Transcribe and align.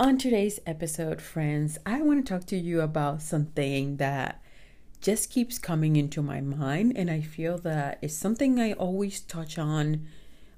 On 0.00 0.16
today's 0.16 0.60
episode, 0.64 1.20
friends, 1.20 1.76
I 1.84 2.00
want 2.02 2.24
to 2.24 2.32
talk 2.32 2.46
to 2.46 2.56
you 2.56 2.82
about 2.82 3.20
something 3.20 3.96
that 3.96 4.40
just 5.00 5.28
keeps 5.28 5.58
coming 5.58 5.96
into 5.96 6.22
my 6.22 6.40
mind, 6.40 6.92
and 6.94 7.10
I 7.10 7.20
feel 7.20 7.58
that 7.58 7.98
it's 8.00 8.14
something 8.14 8.60
I 8.60 8.74
always 8.74 9.18
touch 9.18 9.58
on 9.58 10.06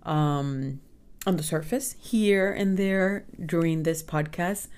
um, 0.03 0.83
on 1.27 1.39
the 1.39 1.43
surface 1.43 1.97
here 1.99 2.53
and 2.53 2.77
there 2.77 3.25
during 3.43 3.85
this 3.85 4.03
podcast 4.03 4.69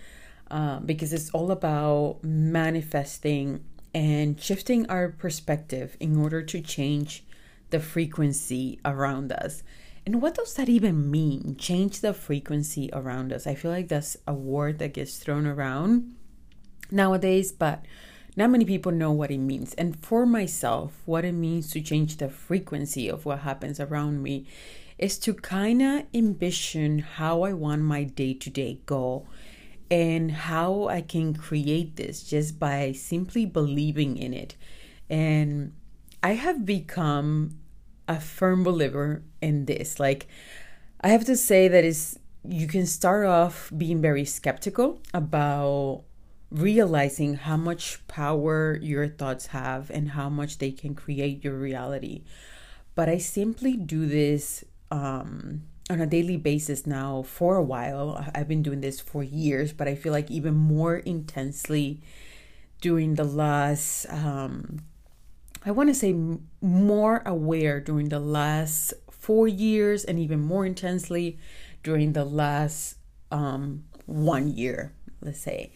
uh, 0.48 0.78
because 0.78 1.12
it's 1.12 1.30
all 1.30 1.50
about 1.50 2.18
manifesting 2.22 3.64
and 3.92 4.40
shifting 4.40 4.88
our 4.88 5.08
perspective 5.08 5.96
in 5.98 6.16
order 6.16 6.40
to 6.40 6.60
change 6.60 7.24
the 7.70 7.80
frequency 7.80 8.78
around 8.84 9.32
us. 9.32 9.64
And 10.04 10.20
what 10.20 10.34
does 10.34 10.54
that 10.54 10.68
even 10.68 11.10
mean? 11.10 11.56
Change 11.56 12.00
the 12.00 12.12
frequency 12.12 12.90
around 12.92 13.32
us. 13.32 13.46
I 13.46 13.54
feel 13.54 13.70
like 13.70 13.88
that's 13.88 14.16
a 14.26 14.34
word 14.34 14.78
that 14.80 14.94
gets 14.94 15.18
thrown 15.18 15.46
around 15.46 16.14
nowadays, 16.90 17.52
but 17.52 17.84
not 18.36 18.50
many 18.50 18.64
people 18.64 18.92
know 18.92 19.12
what 19.12 19.30
it 19.30 19.38
means. 19.38 19.74
And 19.74 19.96
for 20.04 20.26
myself, 20.26 21.02
what 21.04 21.24
it 21.24 21.32
means 21.32 21.70
to 21.70 21.80
change 21.80 22.16
the 22.16 22.28
frequency 22.28 23.08
of 23.08 23.24
what 23.24 23.40
happens 23.40 23.78
around 23.78 24.22
me 24.22 24.46
is 24.98 25.18
to 25.18 25.34
kind 25.34 25.82
of 25.82 26.04
envision 26.12 27.00
how 27.00 27.42
I 27.42 27.52
want 27.52 27.82
my 27.82 28.04
day 28.04 28.34
to 28.34 28.50
day 28.50 28.80
go 28.86 29.26
and 29.90 30.30
how 30.30 30.88
I 30.88 31.02
can 31.02 31.34
create 31.34 31.96
this 31.96 32.22
just 32.22 32.58
by 32.58 32.92
simply 32.92 33.44
believing 33.44 34.16
in 34.16 34.32
it. 34.32 34.56
And 35.10 35.74
I 36.22 36.34
have 36.34 36.64
become 36.64 37.58
a 38.12 38.20
firm 38.20 38.62
believer 38.62 39.22
in 39.40 39.64
this. 39.66 39.98
Like, 39.98 40.26
I 41.00 41.08
have 41.08 41.24
to 41.24 41.36
say 41.36 41.68
that 41.68 41.84
is 41.84 42.18
you 42.46 42.66
can 42.66 42.86
start 42.86 43.26
off 43.26 43.70
being 43.76 44.00
very 44.00 44.24
skeptical 44.24 45.00
about 45.14 46.04
realizing 46.50 47.34
how 47.34 47.56
much 47.56 48.06
power 48.08 48.78
your 48.82 49.08
thoughts 49.08 49.46
have 49.46 49.90
and 49.90 50.10
how 50.10 50.28
much 50.28 50.58
they 50.58 50.70
can 50.70 50.94
create 50.94 51.42
your 51.42 51.54
reality. 51.54 52.24
But 52.94 53.08
I 53.08 53.18
simply 53.18 53.76
do 53.76 54.06
this 54.06 54.64
um, 54.90 55.62
on 55.88 56.00
a 56.00 56.06
daily 56.06 56.36
basis 56.36 56.86
now 56.86 57.22
for 57.22 57.56
a 57.56 57.62
while. 57.62 58.22
I've 58.34 58.48
been 58.48 58.62
doing 58.62 58.82
this 58.82 59.00
for 59.00 59.22
years, 59.22 59.72
but 59.72 59.88
I 59.88 59.94
feel 59.94 60.12
like 60.12 60.30
even 60.30 60.54
more 60.54 60.96
intensely 60.96 62.02
during 62.80 63.14
the 63.14 63.24
last 63.24 64.06
um, 64.10 64.80
I 65.64 65.70
want 65.70 65.88
to 65.90 65.94
say 65.94 66.14
more 66.60 67.22
aware 67.24 67.80
during 67.80 68.08
the 68.08 68.18
last 68.18 68.94
four 69.10 69.46
years 69.46 70.04
and 70.04 70.18
even 70.18 70.40
more 70.40 70.66
intensely 70.66 71.38
during 71.84 72.12
the 72.12 72.24
last 72.24 72.96
um, 73.30 73.84
one 74.06 74.48
year, 74.48 74.92
let's 75.20 75.40
say. 75.40 75.72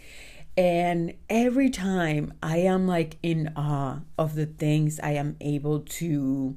And 0.57 1.15
every 1.29 1.71
time 1.71 2.33
I 2.43 2.59
am 2.59 2.87
like 2.89 3.19
in 3.23 3.53
awe 3.55 4.01
of 4.19 4.35
the 4.35 4.47
things 4.47 4.99
I 5.01 5.11
am 5.13 5.37
able 5.41 5.81
to 5.81 6.57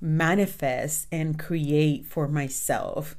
manifest 0.00 1.06
and 1.12 1.38
create 1.38 2.06
for 2.06 2.26
myself 2.28 3.16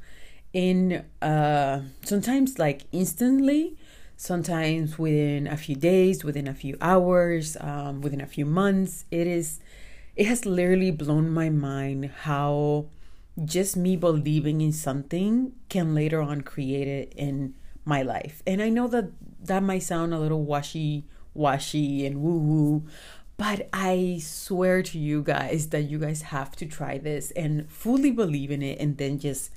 in 0.53 1.03
uh 1.21 1.81
sometimes 2.03 2.57
like 2.57 2.83
instantly 2.93 3.75
sometimes 4.17 4.97
within 4.97 5.47
a 5.47 5.57
few 5.57 5.75
days, 5.75 6.23
within 6.23 6.47
a 6.47 6.53
few 6.53 6.77
hours, 6.81 7.57
um, 7.59 8.01
within 8.01 8.21
a 8.21 8.27
few 8.27 8.45
months. 8.45 9.05
It 9.11 9.27
is, 9.27 9.59
it 10.15 10.27
has 10.27 10.45
literally 10.45 10.91
blown 10.91 11.29
my 11.29 11.49
mind 11.49 12.11
how 12.23 12.87
just 13.43 13.75
me 13.75 13.97
believing 13.97 14.61
in 14.61 14.71
something 14.71 15.53
can 15.69 15.93
later 15.93 16.21
on 16.21 16.41
create 16.41 16.87
it 16.87 17.13
in 17.15 17.53
my 17.83 18.01
life. 18.01 18.41
And 18.47 18.61
I 18.61 18.69
know 18.69 18.87
that 18.87 19.11
that 19.43 19.61
might 19.61 19.83
sound 19.83 20.13
a 20.13 20.19
little 20.19 20.43
washy 20.43 21.05
washy 21.33 22.05
and 22.05 22.21
woo 22.21 22.39
woo, 22.39 22.83
but 23.37 23.67
I 23.73 24.19
swear 24.23 24.81
to 24.83 24.97
you 24.97 25.21
guys 25.21 25.67
that 25.67 25.83
you 25.83 25.99
guys 25.99 26.23
have 26.23 26.55
to 26.55 26.65
try 26.65 26.97
this 26.97 27.31
and 27.31 27.69
fully 27.69 28.11
believe 28.11 28.49
in 28.49 28.61
it 28.61 28.79
and 28.79 28.97
then 28.97 29.19
just 29.19 29.51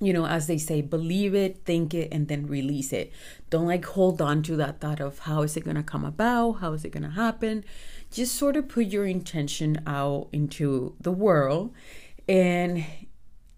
you 0.00 0.12
know, 0.12 0.26
as 0.26 0.46
they 0.46 0.58
say, 0.58 0.82
believe 0.82 1.34
it, 1.34 1.64
think 1.64 1.94
it, 1.94 2.08
and 2.12 2.28
then 2.28 2.46
release 2.46 2.92
it. 2.92 3.12
Don't 3.48 3.66
like 3.66 3.84
hold 3.84 4.20
on 4.20 4.42
to 4.42 4.56
that 4.56 4.80
thought 4.80 5.00
of 5.00 5.20
how 5.20 5.42
is 5.42 5.56
it 5.56 5.64
going 5.64 5.76
to 5.76 5.82
come 5.82 6.04
about? 6.04 6.54
How 6.54 6.72
is 6.74 6.84
it 6.84 6.90
going 6.90 7.02
to 7.02 7.10
happen? 7.10 7.64
Just 8.10 8.34
sort 8.34 8.56
of 8.56 8.68
put 8.68 8.86
your 8.86 9.06
intention 9.06 9.82
out 9.86 10.28
into 10.32 10.94
the 11.00 11.12
world 11.12 11.72
and 12.28 12.84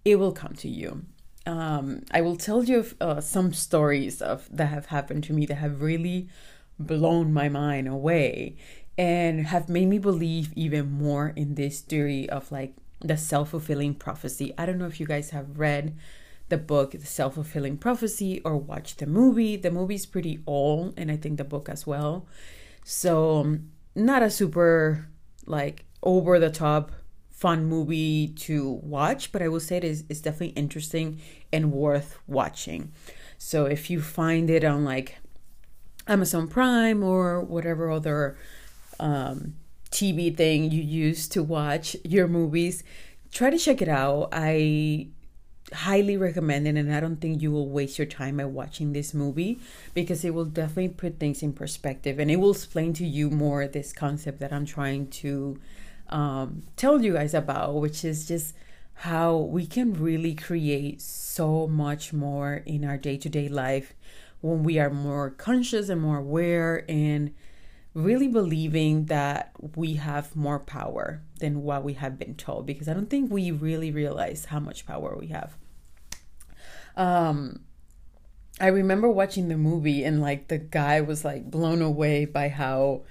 it 0.04 0.16
will 0.16 0.32
come 0.32 0.54
to 0.54 0.68
you. 0.68 1.04
Um, 1.46 2.02
I 2.12 2.20
will 2.20 2.36
tell 2.36 2.62
you 2.62 2.86
uh, 3.00 3.20
some 3.20 3.52
stories 3.52 4.22
of 4.22 4.48
that 4.52 4.66
have 4.66 4.86
happened 4.86 5.24
to 5.24 5.32
me 5.32 5.46
that 5.46 5.56
have 5.56 5.80
really 5.80 6.28
blown 6.78 7.32
my 7.32 7.48
mind 7.48 7.88
away 7.88 8.56
and 8.96 9.46
have 9.46 9.68
made 9.68 9.86
me 9.86 9.98
believe 9.98 10.52
even 10.54 10.90
more 10.90 11.32
in 11.34 11.54
this 11.54 11.80
theory 11.80 12.28
of 12.28 12.52
like 12.52 12.74
the 13.00 13.16
self 13.16 13.50
fulfilling 13.50 13.94
prophecy. 13.94 14.52
I 14.58 14.66
don't 14.66 14.78
know 14.78 14.86
if 14.86 15.00
you 15.00 15.06
guys 15.06 15.30
have 15.30 15.58
read 15.58 15.96
the 16.48 16.58
book 16.58 16.92
The 16.92 17.06
Self 17.06 17.34
Fulfilling 17.34 17.76
Prophecy 17.76 18.40
or 18.44 18.56
watch 18.56 18.96
the 18.96 19.06
movie. 19.06 19.56
The 19.56 19.70
movie's 19.70 20.06
pretty 20.06 20.40
old, 20.46 20.94
and 20.96 21.10
I 21.10 21.16
think 21.16 21.36
the 21.36 21.44
book 21.44 21.68
as 21.68 21.86
well. 21.86 22.26
So, 22.84 23.58
not 23.94 24.22
a 24.22 24.30
super 24.30 25.08
like 25.46 25.84
over 26.02 26.38
the 26.38 26.50
top 26.50 26.92
fun 27.30 27.64
movie 27.64 28.28
to 28.28 28.70
watch, 28.82 29.30
but 29.30 29.42
I 29.42 29.48
will 29.48 29.60
say 29.60 29.76
it 29.78 29.84
is 29.84 30.04
it's 30.08 30.20
definitely 30.20 30.54
interesting 30.54 31.20
and 31.52 31.72
worth 31.72 32.18
watching. 32.26 32.92
So, 33.36 33.66
if 33.66 33.90
you 33.90 34.00
find 34.00 34.48
it 34.48 34.64
on 34.64 34.84
like 34.84 35.18
Amazon 36.06 36.48
Prime 36.48 37.02
or 37.02 37.42
whatever 37.42 37.90
other 37.90 38.38
um, 38.98 39.54
TV 39.90 40.34
thing 40.34 40.70
you 40.70 40.82
use 40.82 41.28
to 41.28 41.42
watch 41.42 41.94
your 42.04 42.26
movies, 42.26 42.82
try 43.30 43.50
to 43.50 43.58
check 43.58 43.82
it 43.82 43.88
out. 43.88 44.30
I 44.32 45.08
highly 45.72 46.16
recommend 46.16 46.66
it 46.66 46.76
and 46.76 46.94
i 46.94 47.00
don't 47.00 47.20
think 47.20 47.42
you 47.42 47.50
will 47.50 47.68
waste 47.68 47.98
your 47.98 48.06
time 48.06 48.38
by 48.38 48.44
watching 48.44 48.92
this 48.92 49.12
movie 49.12 49.58
because 49.94 50.24
it 50.24 50.32
will 50.32 50.44
definitely 50.44 50.88
put 50.88 51.18
things 51.18 51.42
in 51.42 51.52
perspective 51.52 52.18
and 52.18 52.30
it 52.30 52.36
will 52.36 52.52
explain 52.52 52.92
to 52.92 53.04
you 53.04 53.30
more 53.30 53.66
this 53.66 53.92
concept 53.92 54.40
that 54.40 54.52
i'm 54.52 54.64
trying 54.64 55.06
to 55.08 55.58
um, 56.08 56.62
tell 56.76 57.02
you 57.02 57.12
guys 57.12 57.34
about 57.34 57.74
which 57.74 58.04
is 58.04 58.26
just 58.26 58.54
how 58.94 59.36
we 59.36 59.66
can 59.66 59.92
really 59.92 60.34
create 60.34 61.00
so 61.00 61.66
much 61.68 62.12
more 62.12 62.62
in 62.66 62.84
our 62.84 62.96
day-to-day 62.96 63.48
life 63.48 63.94
when 64.40 64.62
we 64.64 64.78
are 64.78 64.90
more 64.90 65.30
conscious 65.30 65.88
and 65.88 66.00
more 66.00 66.18
aware 66.18 66.84
and 66.88 67.32
really 67.94 68.28
believing 68.28 69.06
that 69.06 69.52
we 69.76 69.94
have 69.94 70.34
more 70.34 70.58
power 70.58 71.20
than 71.38 71.62
what 71.62 71.84
we 71.84 71.94
have 71.94 72.18
been 72.18 72.34
told 72.34 72.66
because 72.66 72.88
I 72.88 72.94
don't 72.94 73.10
think 73.10 73.30
we 73.30 73.50
really 73.50 73.90
realize 73.90 74.46
how 74.46 74.60
much 74.60 74.86
power 74.86 75.16
we 75.18 75.28
have. 75.28 75.56
Um, 76.96 77.60
I 78.60 78.66
remember 78.66 79.08
watching 79.08 79.48
the 79.48 79.56
movie 79.56 80.04
and 80.04 80.20
like 80.20 80.48
the 80.48 80.58
guy 80.58 81.00
was 81.00 81.24
like 81.24 81.50
blown 81.50 81.80
away 81.80 82.24
by 82.24 82.48
how 82.48 83.02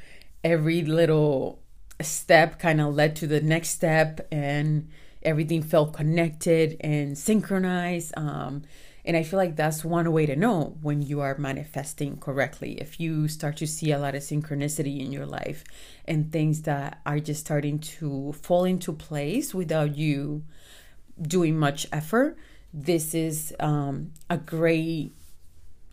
every 0.44 0.82
little 0.82 1.60
step 2.02 2.60
kind 2.60 2.82
of 2.82 2.94
led 2.94 3.16
to 3.18 3.28
the 3.28 3.42
next 3.42 3.70
step 3.70 4.28
and 4.32 4.90
everything 5.24 5.64
felt 5.64 5.94
connected 5.94 6.78
and 6.82 7.18
synchronized. 7.18 8.14
Um, 8.18 8.64
and 9.08 9.16
I 9.16 9.24
feel 9.24 9.38
like 9.38 9.56
that's 9.56 9.86
one 9.86 10.12
way 10.12 10.26
to 10.26 10.36
know 10.36 10.76
when 10.82 11.02
you 11.02 11.22
are 11.22 11.38
manifesting 11.38 12.18
correctly. 12.18 12.74
If 12.74 13.00
you 13.00 13.30
start 13.30 13.56
to 13.58 13.66
see 13.66 13.94
a 13.94 13.98
lot 13.98 14.16
of 14.16 14.22
synchronicity 14.22 15.00
in 15.00 15.14
your 15.14 15.26
life 15.26 15.64
and 16.06 16.30
things 16.30 16.64
that 16.64 17.00
are 17.06 17.22
just 17.22 17.40
starting 17.40 17.80
to 17.80 18.34
fall 18.34 18.66
into 18.66 18.92
place 18.92 19.56
without 19.56 19.96
you 19.96 20.44
doing 21.22 21.58
much 21.58 21.88
effort, 21.94 22.38
this 22.74 23.16
is 23.16 23.56
um, 23.62 24.12
a 24.30 24.38
great 24.38 25.14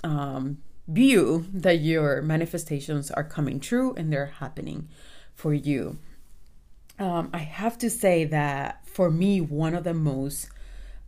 um, 0.03 0.59
view 0.89 1.47
that 1.55 1.79
your 1.79 2.21
manifestations 2.21 3.13
are 3.13 3.23
coming 3.23 3.61
true 3.61 3.95
and 3.97 4.13
they're 4.13 4.27
happening 4.27 4.89
for 5.37 5.55
you. 5.55 5.99
Um, 6.99 7.31
I 7.33 7.39
have 7.39 7.79
to 7.79 7.91
say 7.91 8.25
that 8.25 8.89
for 8.89 9.09
me, 9.09 9.41
one 9.41 9.77
of 9.77 9.85
the 9.85 9.95
most 9.95 10.49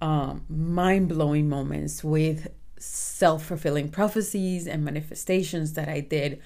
um, 0.01 0.45
mind 0.49 1.09
blowing 1.09 1.49
moments 1.49 2.05
with 2.05 2.49
self 2.79 3.45
fulfilling 3.47 3.89
prophecies 3.89 4.67
and 4.67 4.85
manifestations 4.85 5.73
that 5.73 5.89
I 5.89 6.01
did 6.01 6.41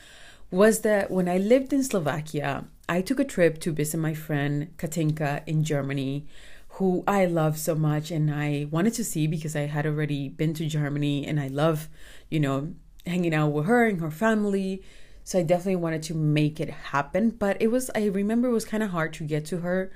was 0.50 0.80
that 0.80 1.10
when 1.10 1.28
I 1.28 1.38
lived 1.38 1.72
in 1.72 1.82
Slovakia, 1.82 2.64
I 2.88 3.02
took 3.02 3.20
a 3.20 3.24
trip 3.24 3.60
to 3.60 3.72
visit 3.72 3.98
my 3.98 4.14
friend 4.14 4.76
Katinka 4.76 5.42
in 5.46 5.62
Germany, 5.62 6.26
who 6.74 7.04
I 7.06 7.26
love 7.26 7.58
so 7.58 7.74
much 7.74 8.10
and 8.10 8.32
I 8.32 8.66
wanted 8.70 8.94
to 8.94 9.04
see 9.04 9.26
because 9.26 9.54
I 9.54 9.66
had 9.66 9.86
already 9.86 10.28
been 10.28 10.54
to 10.54 10.66
Germany 10.66 11.26
and 11.26 11.38
I 11.38 11.48
love, 11.48 11.88
you 12.30 12.40
know, 12.40 12.74
hanging 13.06 13.34
out 13.34 13.48
with 13.52 13.66
her 13.66 13.86
and 13.86 14.00
her 14.00 14.10
family. 14.10 14.82
So 15.22 15.38
I 15.38 15.42
definitely 15.42 15.76
wanted 15.76 16.02
to 16.04 16.14
make 16.14 16.58
it 16.58 16.70
happen. 16.70 17.30
But 17.30 17.60
it 17.60 17.68
was, 17.68 17.90
I 17.94 18.06
remember 18.06 18.48
it 18.48 18.52
was 18.52 18.64
kind 18.64 18.82
of 18.82 18.90
hard 18.90 19.12
to 19.14 19.24
get 19.24 19.44
to 19.46 19.58
her 19.58 19.92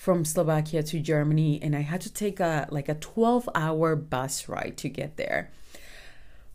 from 0.00 0.24
Slovakia 0.24 0.82
to 0.82 0.98
Germany 0.98 1.60
and 1.60 1.76
I 1.76 1.82
had 1.82 2.00
to 2.00 2.10
take 2.10 2.40
a 2.40 2.66
like 2.70 2.88
a 2.88 2.94
12 2.94 3.50
hour 3.54 3.94
bus 3.94 4.48
ride 4.48 4.78
to 4.78 4.88
get 4.88 5.18
there. 5.18 5.50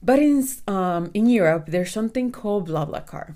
But 0.02 0.18
in 0.18 0.48
um, 0.68 1.12
in 1.14 1.30
Europe, 1.30 1.66
there's 1.68 1.92
something 1.92 2.32
called 2.32 2.68
BlaBlaCar, 2.68 3.36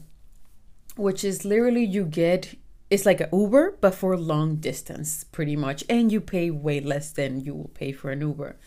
which 0.96 1.24
is 1.24 1.46
literally 1.46 1.86
you 1.86 2.06
get 2.06 2.56
it's 2.90 3.06
like 3.06 3.22
an 3.22 3.30
Uber 3.32 3.78
but 3.82 3.94
for 3.94 4.18
long 4.18 4.56
distance, 4.56 5.26
pretty 5.26 5.56
much, 5.56 5.84
and 5.88 6.12
you 6.12 6.22
pay 6.22 6.50
way 6.50 6.80
less 6.80 7.12
than 7.12 7.42
you 7.46 7.54
will 7.54 7.72
pay 7.76 7.92
for 7.92 8.10
an 8.10 8.22
Uber. 8.22 8.58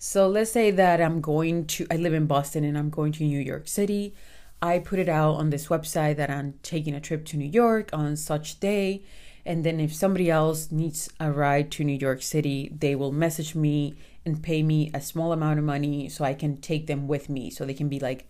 So 0.00 0.26
let's 0.26 0.50
say 0.50 0.72
that 0.72 1.00
I'm 1.00 1.20
going 1.20 1.66
to 1.66 1.86
I 1.88 1.98
live 1.98 2.14
in 2.14 2.26
Boston 2.26 2.64
and 2.64 2.76
I'm 2.76 2.90
going 2.90 3.12
to 3.12 3.22
New 3.22 3.38
York 3.38 3.68
City. 3.68 4.12
I 4.60 4.80
put 4.80 4.98
it 4.98 5.08
out 5.08 5.36
on 5.36 5.50
this 5.50 5.68
website 5.68 6.16
that 6.16 6.30
I'm 6.30 6.54
taking 6.64 6.94
a 6.96 7.00
trip 7.00 7.24
to 7.26 7.36
New 7.36 7.52
York 7.62 7.90
on 7.92 8.16
such 8.16 8.58
day. 8.58 9.04
And 9.46 9.64
then 9.64 9.80
if 9.80 9.94
somebody 9.94 10.30
else 10.30 10.70
needs 10.70 11.10
a 11.18 11.32
ride 11.32 11.70
to 11.72 11.84
New 11.84 11.98
York 11.98 12.22
City, 12.22 12.72
they 12.78 12.94
will 12.94 13.12
message 13.12 13.54
me 13.54 13.94
and 14.24 14.42
pay 14.42 14.62
me 14.62 14.90
a 14.92 15.00
small 15.00 15.32
amount 15.32 15.58
of 15.58 15.64
money 15.64 16.08
so 16.08 16.24
I 16.24 16.34
can 16.34 16.58
take 16.58 16.86
them 16.86 17.08
with 17.08 17.28
me 17.28 17.50
so 17.50 17.64
they 17.64 17.74
can 17.74 17.88
be 17.88 17.98
like 17.98 18.28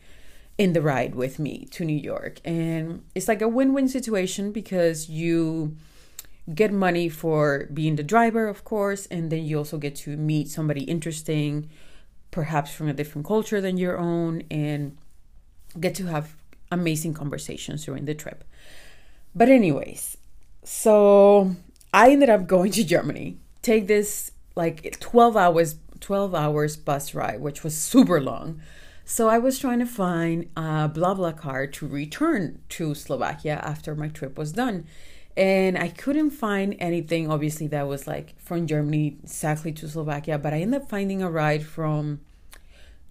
in 0.57 0.73
the 0.73 0.83
ride 0.83 1.15
with 1.15 1.39
me 1.39 1.67
to 1.73 1.85
New 1.85 1.97
York. 1.97 2.41
And 2.45 3.03
it's 3.15 3.29
like 3.29 3.43
a 3.43 3.49
win 3.49 3.73
win 3.73 3.89
situation 3.89 4.53
because 4.53 5.09
you 5.09 5.77
get 6.55 6.73
money 6.73 7.09
for 7.09 7.69
being 7.73 7.97
the 7.97 8.03
driver, 8.03 8.47
of 8.47 8.65
course, 8.65 9.07
and 9.07 9.31
then 9.31 9.45
you 9.45 9.59
also 9.59 9.79
get 9.79 9.95
to 9.95 10.17
meet 10.17 10.49
somebody 10.49 10.83
interesting, 10.85 11.69
perhaps 12.31 12.73
from 12.73 12.89
a 12.89 12.93
different 12.93 13.27
culture 13.27 13.61
than 13.61 13.77
your 13.77 13.99
own, 13.99 14.43
and 14.51 14.97
get 15.79 15.95
to 15.97 16.07
have 16.07 16.35
amazing 16.71 17.15
conversations 17.15 17.85
during 17.85 18.05
the 18.05 18.15
trip. 18.15 18.45
But, 19.35 19.49
anyways, 19.49 20.17
so 20.65 21.55
I 21.93 22.11
ended 22.11 22.29
up 22.31 22.47
going 22.47 22.73
to 22.73 22.85
Germany, 22.85 23.39
take 23.62 23.87
this 23.87 24.33
like 24.57 24.99
12 25.01 25.37
hours 25.37 25.77
12 26.01 26.35
hours 26.35 26.77
bus 26.77 27.15
ride 27.15 27.41
which 27.41 27.62
was 27.62 27.77
super 27.77 28.21
long. 28.21 28.61
So 29.05 29.29
i 29.29 29.39
was 29.39 29.59
trying 29.59 29.81
to 29.81 29.87
find 29.87 30.49
a 30.57 30.89
BlaBlaCar 30.89 31.73
to 31.75 31.87
return 31.87 32.61
to 32.71 32.95
slovakia 32.95 33.61
after 33.62 33.95
my 33.95 34.09
trip 34.09 34.39
was 34.39 34.53
done. 34.53 34.87
And 35.37 35.79
i 35.79 35.89
couldn't 35.89 36.31
find 36.31 36.77
anything 36.79 37.31
obviously 37.31 37.67
that 37.69 37.87
was 37.87 38.07
like 38.07 38.39
from 38.41 38.67
germany 38.67 39.19
exactly 39.23 39.73
to 39.73 39.89
slovakia 39.89 40.39
but 40.39 40.53
i 40.53 40.61
ended 40.61 40.83
up 40.83 40.89
finding 40.91 41.23
a 41.23 41.31
ride 41.31 41.65
from 41.65 42.21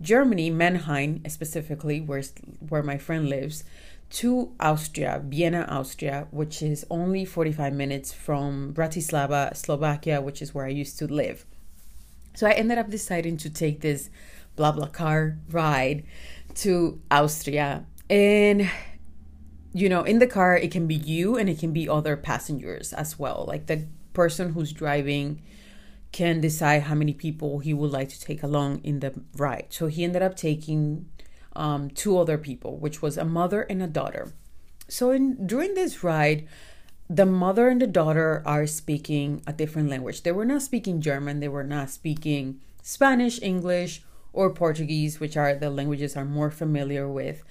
germany 0.02 0.50
mannheim 0.50 1.24
specifically 1.28 2.02
where, 2.02 2.22
where 2.68 2.84
my 2.84 2.98
friend 2.98 3.30
lives 3.30 3.64
to 4.10 4.54
Austria, 4.60 5.22
Vienna, 5.24 5.66
Austria, 5.70 6.28
which 6.32 6.62
is 6.62 6.86
only 6.90 7.26
45 7.26 7.74
minutes 7.74 8.12
from 8.12 8.74
Bratislava, 8.74 9.56
Slovakia, 9.56 10.22
which 10.22 10.42
is 10.42 10.54
where 10.54 10.66
I 10.66 10.70
used 10.70 10.98
to 11.00 11.08
live. 11.08 11.46
So 12.36 12.48
I 12.48 12.52
ended 12.52 12.78
up 12.78 12.90
deciding 12.90 13.38
to 13.38 13.50
take 13.50 13.82
this 13.82 14.10
BlaBlaCar 14.58 15.38
ride 15.52 16.04
to 16.56 17.02
Austria. 17.12 17.86
And, 18.10 18.70
you 19.74 19.90
know, 19.90 20.04
in 20.04 20.20
the 20.20 20.28
car, 20.28 20.58
it 20.58 20.72
can 20.72 20.88
be 20.88 20.96
you 20.96 21.38
and 21.38 21.50
it 21.50 21.60
can 21.60 21.72
be 21.72 21.88
other 21.88 22.18
passengers 22.18 22.94
as 22.94 23.20
well. 23.20 23.46
Like 23.48 23.68
the 23.68 23.88
person 24.14 24.54
who's 24.54 24.74
driving 24.74 25.42
can 26.12 26.42
decide 26.42 26.84
how 26.84 26.96
many 26.96 27.14
people 27.14 27.60
he 27.60 27.74
would 27.74 27.92
like 27.92 28.10
to 28.10 28.20
take 28.20 28.42
along 28.42 28.82
in 28.84 29.00
the 29.00 29.14
ride. 29.38 29.68
So 29.70 29.88
he 29.88 30.04
ended 30.04 30.24
up 30.24 30.36
taking 30.36 31.08
um, 31.60 31.90
two 31.90 32.18
other 32.18 32.38
people, 32.38 32.78
which 32.78 33.02
was 33.02 33.18
a 33.18 33.26
mother 33.26 33.64
and 33.64 33.84
a 33.84 33.88
daughter. 33.88 34.32
So 34.88 35.12
in 35.12 35.46
during 35.46 35.76
this 35.76 36.04
ride, 36.04 36.48
the 37.10 37.26
mother 37.26 37.68
and 37.68 37.82
the 37.82 37.88
daughter 37.88 38.42
are 38.46 38.66
speaking 38.66 39.44
a 39.46 39.54
different 39.54 39.90
language. 39.90 40.24
They 40.24 40.32
were 40.32 40.46
not 40.46 40.62
speaking 40.62 41.02
German. 41.02 41.42
They 41.42 41.50
were 41.50 41.66
not 41.66 41.90
speaking 41.90 42.62
Spanish, 42.82 43.42
English, 43.42 44.02
or 44.32 44.50
Portuguese, 44.52 45.20
which 45.20 45.36
are 45.36 45.54
the 45.54 45.70
languages 45.70 46.16
I'm 46.16 46.32
more 46.32 46.50
familiar 46.50 47.08
with. 47.08 47.44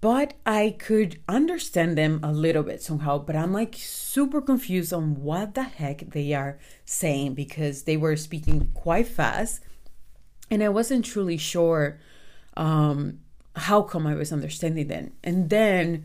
But 0.00 0.34
I 0.46 0.76
could 0.78 1.20
understand 1.28 1.98
them 1.98 2.20
a 2.22 2.32
little 2.32 2.62
bit 2.62 2.82
somehow. 2.82 3.18
But 3.18 3.36
I'm 3.36 3.52
like 3.52 3.74
super 3.76 4.40
confused 4.40 4.92
on 4.92 5.22
what 5.22 5.54
the 5.54 5.64
heck 5.64 6.10
they 6.10 6.32
are 6.32 6.58
saying 6.84 7.34
because 7.34 7.82
they 7.82 7.96
were 7.96 8.16
speaking 8.16 8.70
quite 8.74 9.08
fast, 9.08 9.60
and 10.50 10.62
I 10.62 10.68
wasn't 10.68 11.04
truly 11.04 11.36
sure 11.36 11.98
um, 12.56 13.20
how 13.56 13.82
come 13.82 14.06
I 14.06 14.14
was 14.14 14.32
understanding 14.32 14.88
them? 14.88 15.12
And 15.22 15.50
then 15.50 16.04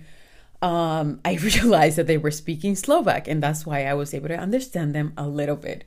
um, 0.61 1.19
I 1.25 1.35
realized 1.41 1.97
that 1.97 2.07
they 2.07 2.17
were 2.17 2.31
speaking 2.31 2.75
Slovak, 2.75 3.27
and 3.27 3.41
that's 3.41 3.65
why 3.65 3.85
I 3.85 3.93
was 3.93 4.13
able 4.13 4.29
to 4.29 4.37
understand 4.37 4.93
them 4.93 5.13
a 5.17 5.27
little 5.27 5.55
bit. 5.55 5.83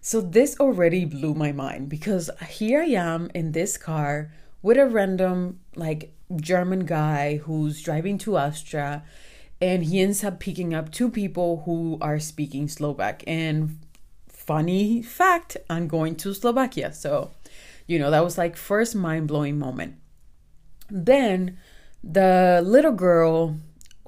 So 0.00 0.20
this 0.20 0.58
already 0.60 1.04
blew 1.04 1.34
my 1.34 1.52
mind 1.52 1.88
because 1.88 2.30
here 2.48 2.82
I 2.82 2.94
am 2.94 3.30
in 3.34 3.52
this 3.52 3.76
car 3.76 4.30
with 4.62 4.78
a 4.78 4.86
random 4.86 5.60
like 5.74 6.14
German 6.36 6.86
guy 6.86 7.38
who's 7.38 7.82
driving 7.82 8.18
to 8.18 8.36
Austria 8.36 9.02
and 9.60 9.84
he 9.84 10.00
ends 10.00 10.22
up 10.22 10.38
picking 10.38 10.72
up 10.72 10.92
two 10.92 11.10
people 11.10 11.62
who 11.64 11.98
are 12.00 12.18
speaking 12.18 12.68
Slovak. 12.68 13.24
And 13.26 13.78
funny 14.28 15.02
fact, 15.02 15.56
I'm 15.68 15.88
going 15.88 16.14
to 16.16 16.32
Slovakia. 16.32 16.92
So, 16.92 17.32
you 17.86 17.98
know, 17.98 18.10
that 18.10 18.22
was 18.22 18.38
like 18.38 18.56
first 18.56 18.94
mind-blowing 18.94 19.58
moment. 19.58 19.96
Then 20.90 21.58
the 22.02 22.62
little 22.64 22.92
girl, 22.92 23.56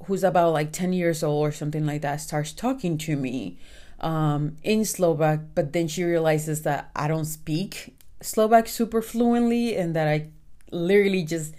who's 0.05 0.23
about 0.23 0.53
like 0.53 0.71
10 0.71 0.93
years 0.93 1.23
old 1.23 1.47
or 1.47 1.51
something 1.51 1.85
like 1.85 2.01
that, 2.01 2.21
starts 2.21 2.51
talking 2.51 2.97
to 2.99 3.15
me 3.15 3.57
um, 3.99 4.57
in 4.63 4.83
Slovak, 4.83 5.39
but 5.53 5.73
then 5.73 5.87
she 5.87 6.03
realizes 6.03 6.63
that 6.63 6.89
I 6.95 7.07
don't 7.07 7.25
speak 7.25 7.95
Slovak 8.21 8.67
super 8.67 9.01
fluently 9.01 9.75
and 9.75 9.95
that 9.95 10.07
I 10.07 10.27
literally 10.71 11.23
just 11.23 11.53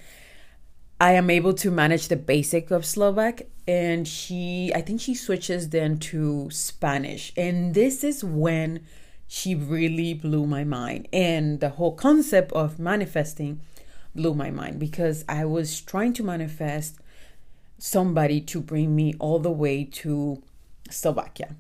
I 1.00 1.12
am 1.14 1.31
able 1.31 1.52
to 1.55 1.71
manage 1.71 2.09
the 2.09 2.17
basic 2.17 2.71
of 2.71 2.87
Slovak. 2.87 3.43
And 3.67 4.07
she 4.07 4.73
I 4.75 4.81
think 4.81 5.00
she 5.00 5.14
switches 5.14 5.71
then 5.71 5.99
to 6.11 6.49
Spanish. 6.50 7.33
And 7.37 7.75
this 7.75 8.05
is 8.05 8.25
when 8.25 8.87
she 9.26 9.55
really 9.55 10.14
blew 10.14 10.47
my 10.47 10.64
mind. 10.64 11.09
And 11.12 11.61
the 11.61 11.71
whole 11.71 11.95
concept 11.95 12.52
of 12.52 12.79
manifesting 12.79 13.61
blew 14.14 14.35
my 14.35 14.50
mind 14.50 14.78
because 14.78 15.25
I 15.28 15.45
was 15.45 15.81
trying 15.81 16.12
to 16.14 16.23
manifest 16.23 16.97
somebody 17.78 18.40
to 18.40 18.61
bring 18.61 18.95
me 18.95 19.14
all 19.19 19.38
the 19.38 19.50
way 19.50 19.85
to 19.85 20.42
Slovakia. 20.90 21.57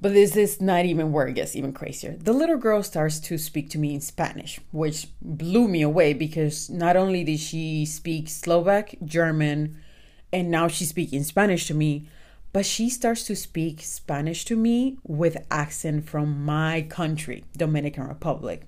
But 0.00 0.14
this 0.14 0.34
is 0.34 0.60
not 0.60 0.84
even 0.84 1.12
where 1.12 1.28
it 1.28 1.34
gets 1.34 1.54
even 1.54 1.72
crazier. 1.72 2.16
The 2.18 2.32
little 2.32 2.56
girl 2.56 2.82
starts 2.82 3.20
to 3.20 3.38
speak 3.38 3.70
to 3.70 3.78
me 3.78 3.94
in 3.94 4.00
Spanish, 4.00 4.58
which 4.72 5.06
blew 5.20 5.68
me 5.68 5.82
away 5.82 6.12
because 6.12 6.68
not 6.68 6.96
only 6.96 7.22
did 7.22 7.38
she 7.38 7.86
speak 7.86 8.28
Slovak, 8.28 8.96
German, 9.04 9.78
and 10.32 10.50
now 10.50 10.66
she's 10.66 10.88
speaking 10.88 11.22
Spanish 11.22 11.68
to 11.68 11.74
me, 11.74 12.08
but 12.52 12.66
she 12.66 12.90
starts 12.90 13.22
to 13.28 13.36
speak 13.36 13.80
Spanish 13.80 14.44
to 14.46 14.56
me 14.56 14.98
with 15.06 15.46
accent 15.52 16.08
from 16.08 16.44
my 16.44 16.82
country, 16.82 17.44
Dominican 17.56 18.08
Republic 18.08 18.66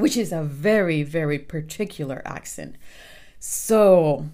which 0.00 0.16
is 0.16 0.32
a 0.32 0.42
very, 0.42 1.02
very 1.02 1.38
particular 1.38 2.22
accent. 2.24 2.76
So 3.38 4.26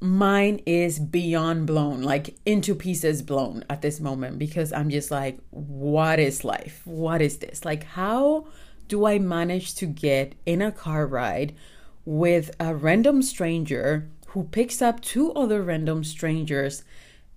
mine 0.00 0.60
is 0.64 0.98
beyond 0.98 1.66
blown, 1.66 2.02
like 2.02 2.36
into 2.46 2.74
pieces 2.74 3.22
blown 3.22 3.64
at 3.68 3.82
this 3.82 4.00
moment 4.00 4.38
because 4.38 4.72
I'm 4.72 4.90
just 4.90 5.10
like, 5.10 5.38
what 5.50 6.18
is 6.18 6.44
life? 6.44 6.82
What 6.84 7.20
is 7.20 7.38
this? 7.38 7.64
Like, 7.64 7.84
how 7.84 8.46
do 8.88 9.06
I 9.06 9.18
manage 9.18 9.74
to 9.76 9.86
get 9.86 10.34
in 10.46 10.62
a 10.62 10.72
car 10.72 11.06
ride 11.06 11.54
with 12.04 12.50
a 12.58 12.74
random 12.74 13.22
stranger 13.22 14.08
who 14.28 14.44
picks 14.44 14.80
up 14.80 15.00
two 15.00 15.32
other 15.34 15.62
random 15.62 16.04
strangers 16.04 16.82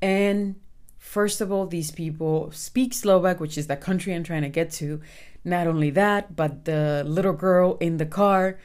and 0.02 0.56
First 1.04 1.42
of 1.42 1.52
all, 1.52 1.68
these 1.68 1.92
people 1.92 2.50
speak 2.54 2.94
Slovak, 2.94 3.42
which 3.42 3.58
is 3.58 3.68
the 3.68 3.76
country 3.76 4.16
I'm 4.16 4.24
trying 4.24 4.42
to 4.44 4.50
get 4.50 4.72
to, 4.72 5.02
not 5.44 5.68
only 5.68 5.90
that, 5.92 6.36
but 6.36 6.66
the 6.66 7.04
little 7.06 7.34
girl 7.34 7.78
in 7.80 7.98
the 7.98 8.06
car 8.06 8.60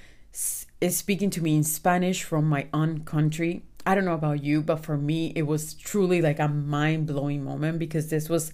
is 0.81 0.97
speaking 0.97 1.31
to 1.31 1.43
me 1.43 1.57
in 1.57 1.65
Spanish 1.65 2.23
from 2.23 2.45
my 2.45 2.69
own 2.73 3.05
country. 3.05 3.63
I 3.85 3.95
don't 3.95 4.05
know 4.05 4.15
about 4.15 4.45
you, 4.45 4.63
but 4.63 4.85
for 4.85 4.97
me, 4.97 5.33
it 5.35 5.43
was 5.43 5.75
truly 5.75 6.21
like 6.21 6.39
a 6.39 6.49
mind 6.49 7.07
blowing 7.07 7.43
moment 7.43 7.79
because 7.79 8.11
this 8.11 8.29
was 8.29 8.53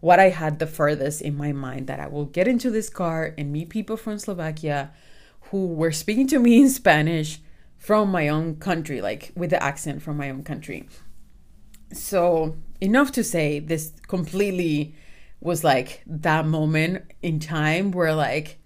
what 0.00 0.20
I 0.20 0.28
had 0.28 0.58
the 0.58 0.66
furthest 0.66 1.22
in 1.22 1.36
my 1.36 1.52
mind 1.52 1.88
that 1.88 1.98
I 1.98 2.06
will 2.06 2.26
get 2.26 2.46
into 2.46 2.70
this 2.70 2.88
car 2.88 3.34
and 3.36 3.52
meet 3.52 3.70
people 3.70 3.96
from 3.96 4.18
Slovakia 4.18 4.92
who 5.50 5.66
were 5.66 5.92
speaking 5.92 6.28
to 6.28 6.38
me 6.38 6.60
in 6.60 6.68
Spanish 6.68 7.40
from 7.76 8.10
my 8.10 8.28
own 8.28 8.56
country, 8.56 9.00
like 9.00 9.32
with 9.34 9.50
the 9.50 9.62
accent 9.62 10.02
from 10.02 10.16
my 10.16 10.30
own 10.30 10.42
country. 10.42 10.88
So, 11.92 12.56
enough 12.80 13.12
to 13.12 13.24
say, 13.24 13.58
this 13.60 13.92
completely 14.06 14.94
was 15.40 15.62
like 15.64 16.02
that 16.06 16.46
moment 16.46 17.04
in 17.22 17.40
time 17.40 17.90
where 17.92 18.14
like 18.14 18.58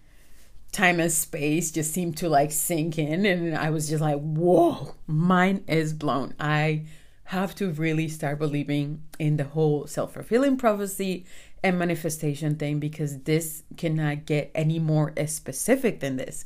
time 0.72 1.00
and 1.00 1.12
space 1.12 1.70
just 1.70 1.92
seemed 1.92 2.16
to 2.16 2.28
like 2.28 2.50
sink 2.50 2.98
in 2.98 3.26
and 3.26 3.56
I 3.56 3.70
was 3.70 3.88
just 3.88 4.00
like, 4.00 4.18
whoa, 4.20 4.94
mine 5.06 5.64
is 5.68 5.92
blown. 5.92 6.34
I 6.40 6.86
have 7.24 7.54
to 7.56 7.70
really 7.70 8.08
start 8.08 8.38
believing 8.38 9.02
in 9.18 9.36
the 9.36 9.44
whole 9.44 9.86
self 9.86 10.14
fulfilling 10.14 10.56
prophecy 10.56 11.26
and 11.62 11.78
manifestation 11.78 12.56
thing 12.56 12.80
because 12.80 13.20
this 13.20 13.62
cannot 13.76 14.26
get 14.26 14.50
any 14.54 14.78
more 14.78 15.12
specific 15.26 16.00
than 16.00 16.16
this. 16.16 16.44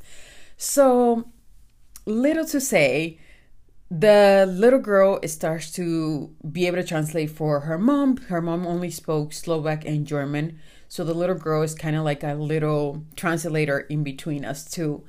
So, 0.57 1.29
little 2.05 2.45
to 2.47 2.61
say, 2.61 3.19
the 3.91 4.47
little 4.49 4.81
girl 4.81 5.21
starts 5.27 5.71
to 5.73 6.35
be 6.51 6.67
able 6.67 6.79
to 6.79 6.85
translate 6.85 7.31
for 7.31 7.61
her 7.61 7.79
mom. 7.79 8.17
Her 8.17 8.41
mom 8.41 8.67
only 8.67 8.91
spoke 8.91 9.33
Slovak 9.33 9.85
and 9.85 10.07
German. 10.07 10.59
So 10.89 11.05
the 11.05 11.15
little 11.15 11.37
girl 11.37 11.63
is 11.63 11.75
kind 11.75 11.97
of 11.97 12.05
like 12.05 12.23
a 12.23 12.35
little 12.35 13.05
translator 13.15 13.81
in 13.81 14.03
between 14.03 14.45
us 14.45 14.65
two. 14.65 15.05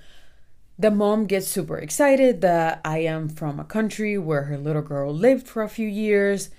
The 0.77 0.91
mom 0.91 1.25
gets 1.25 1.47
super 1.47 1.77
excited 1.79 2.41
that 2.41 2.81
I 2.85 2.99
am 2.99 3.29
from 3.29 3.59
a 3.59 3.63
country 3.63 4.17
where 4.17 4.43
her 4.43 4.57
little 4.57 4.83
girl 4.83 5.11
lived 5.11 5.47
for 5.47 5.63
a 5.63 5.69
few 5.69 5.87
years. 5.87 6.51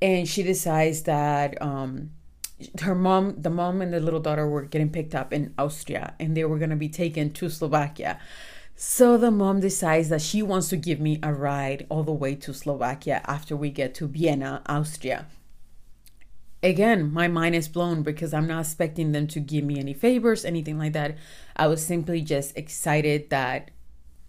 And 0.00 0.26
she 0.26 0.42
decides 0.42 1.02
that 1.02 1.60
um, 1.60 2.12
her 2.80 2.94
mom, 2.94 3.42
the 3.42 3.50
mom 3.50 3.82
and 3.82 3.92
the 3.92 4.00
little 4.00 4.20
daughter 4.20 4.48
were 4.48 4.62
getting 4.62 4.90
picked 4.90 5.14
up 5.14 5.34
in 5.34 5.52
Austria 5.58 6.14
and 6.18 6.34
they 6.34 6.44
were 6.44 6.58
going 6.58 6.70
to 6.70 6.76
be 6.76 6.88
taken 6.88 7.30
to 7.32 7.50
Slovakia. 7.50 8.18
So 8.80 9.16
the 9.16 9.32
mom 9.32 9.58
decides 9.58 10.08
that 10.10 10.22
she 10.22 10.40
wants 10.40 10.68
to 10.68 10.76
give 10.76 11.00
me 11.00 11.18
a 11.20 11.34
ride 11.34 11.84
all 11.88 12.04
the 12.04 12.12
way 12.12 12.36
to 12.36 12.54
Slovakia 12.54 13.22
after 13.26 13.56
we 13.56 13.70
get 13.70 13.92
to 13.94 14.06
Vienna, 14.06 14.62
Austria. 14.66 15.26
Again, 16.62 17.12
my 17.12 17.26
mind 17.26 17.56
is 17.56 17.66
blown 17.66 18.04
because 18.04 18.32
I'm 18.32 18.46
not 18.46 18.60
expecting 18.60 19.10
them 19.10 19.26
to 19.28 19.40
give 19.40 19.64
me 19.64 19.80
any 19.80 19.94
favors, 19.94 20.44
anything 20.44 20.78
like 20.78 20.92
that. 20.92 21.16
I 21.56 21.66
was 21.66 21.84
simply 21.84 22.20
just 22.20 22.56
excited 22.56 23.30
that 23.30 23.72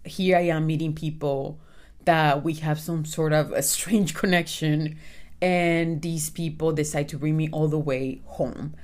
here 0.04 0.36
I 0.36 0.48
am 0.48 0.66
meeting 0.66 0.96
people 0.96 1.60
that 2.04 2.42
we 2.42 2.54
have 2.54 2.80
some 2.80 3.04
sort 3.04 3.32
of 3.32 3.52
a 3.52 3.62
strange 3.62 4.14
connection 4.20 4.98
and 5.40 6.02
these 6.02 6.28
people 6.28 6.72
decide 6.72 7.08
to 7.10 7.18
bring 7.18 7.36
me 7.36 7.48
all 7.52 7.68
the 7.68 7.78
way 7.78 8.20
home 8.26 8.74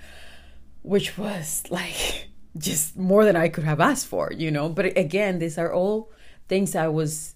which 0.82 1.18
was 1.18 1.64
like 1.70 2.25
just 2.58 2.96
more 2.96 3.24
than 3.24 3.36
I 3.36 3.48
could 3.48 3.64
have 3.64 3.80
asked 3.80 4.06
for, 4.06 4.32
you 4.32 4.50
know. 4.50 4.68
But 4.68 4.96
again, 4.96 5.38
these 5.38 5.58
are 5.58 5.72
all 5.72 6.10
things 6.48 6.74
I 6.74 6.88
was 6.88 7.34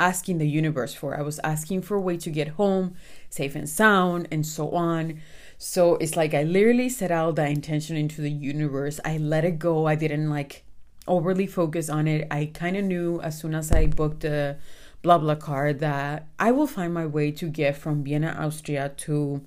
asking 0.00 0.38
the 0.38 0.48
universe 0.48 0.94
for. 0.94 1.18
I 1.18 1.22
was 1.22 1.40
asking 1.40 1.82
for 1.82 1.96
a 1.96 2.00
way 2.00 2.16
to 2.18 2.30
get 2.30 2.48
home 2.48 2.94
safe 3.30 3.54
and 3.54 3.68
sound 3.68 4.28
and 4.30 4.46
so 4.46 4.70
on. 4.70 5.20
So 5.58 5.96
it's 5.96 6.16
like 6.16 6.34
I 6.34 6.44
literally 6.44 6.88
set 6.88 7.10
out 7.10 7.36
that 7.36 7.50
intention 7.50 7.96
into 7.96 8.20
the 8.20 8.30
universe. 8.30 9.00
I 9.04 9.18
let 9.18 9.44
it 9.44 9.58
go. 9.58 9.86
I 9.86 9.96
didn't 9.96 10.30
like 10.30 10.64
overly 11.06 11.46
focus 11.46 11.88
on 11.88 12.06
it. 12.06 12.28
I 12.30 12.50
kind 12.54 12.76
of 12.76 12.84
knew 12.84 13.20
as 13.20 13.38
soon 13.38 13.54
as 13.54 13.72
I 13.72 13.86
booked 13.86 14.20
the 14.20 14.56
blah 15.02 15.18
blah 15.18 15.34
BlaBlaCar 15.34 15.78
that 15.80 16.28
I 16.38 16.52
will 16.52 16.66
find 16.66 16.92
my 16.94 17.06
way 17.06 17.30
to 17.32 17.48
get 17.48 17.76
from 17.76 18.04
Vienna, 18.04 18.36
Austria 18.38 18.92
to 18.98 19.42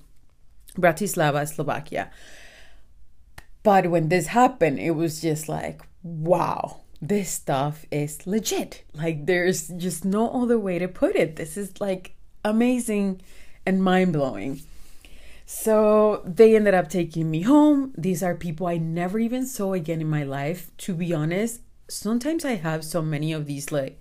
Bratislava, 0.77 1.47
Slovakia. 1.47 2.09
But 3.63 3.89
when 3.91 4.09
this 4.09 4.27
happened, 4.27 4.79
it 4.79 4.91
was 4.91 5.21
just 5.21 5.47
like, 5.47 5.81
wow, 6.03 6.81
this 7.01 7.29
stuff 7.29 7.85
is 7.91 8.25
legit. 8.25 8.83
Like, 8.93 9.25
there's 9.25 9.67
just 9.69 10.03
no 10.03 10.43
other 10.43 10.57
way 10.57 10.79
to 10.79 10.87
put 10.87 11.15
it. 11.15 11.35
This 11.35 11.57
is 11.57 11.79
like 11.79 12.15
amazing 12.43 13.21
and 13.65 13.83
mind 13.83 14.13
blowing. 14.13 14.61
So 15.45 16.21
they 16.25 16.55
ended 16.55 16.73
up 16.73 16.89
taking 16.89 17.29
me 17.29 17.41
home. 17.41 17.93
These 17.97 18.23
are 18.23 18.35
people 18.35 18.67
I 18.67 18.77
never 18.77 19.19
even 19.19 19.45
saw 19.45 19.73
again 19.73 20.01
in 20.01 20.09
my 20.09 20.23
life. 20.23 20.71
To 20.77 20.93
be 20.93 21.13
honest, 21.13 21.61
sometimes 21.87 22.45
I 22.45 22.55
have 22.55 22.85
so 22.85 23.01
many 23.01 23.33
of 23.33 23.45
these 23.45 23.71
like 23.71 23.99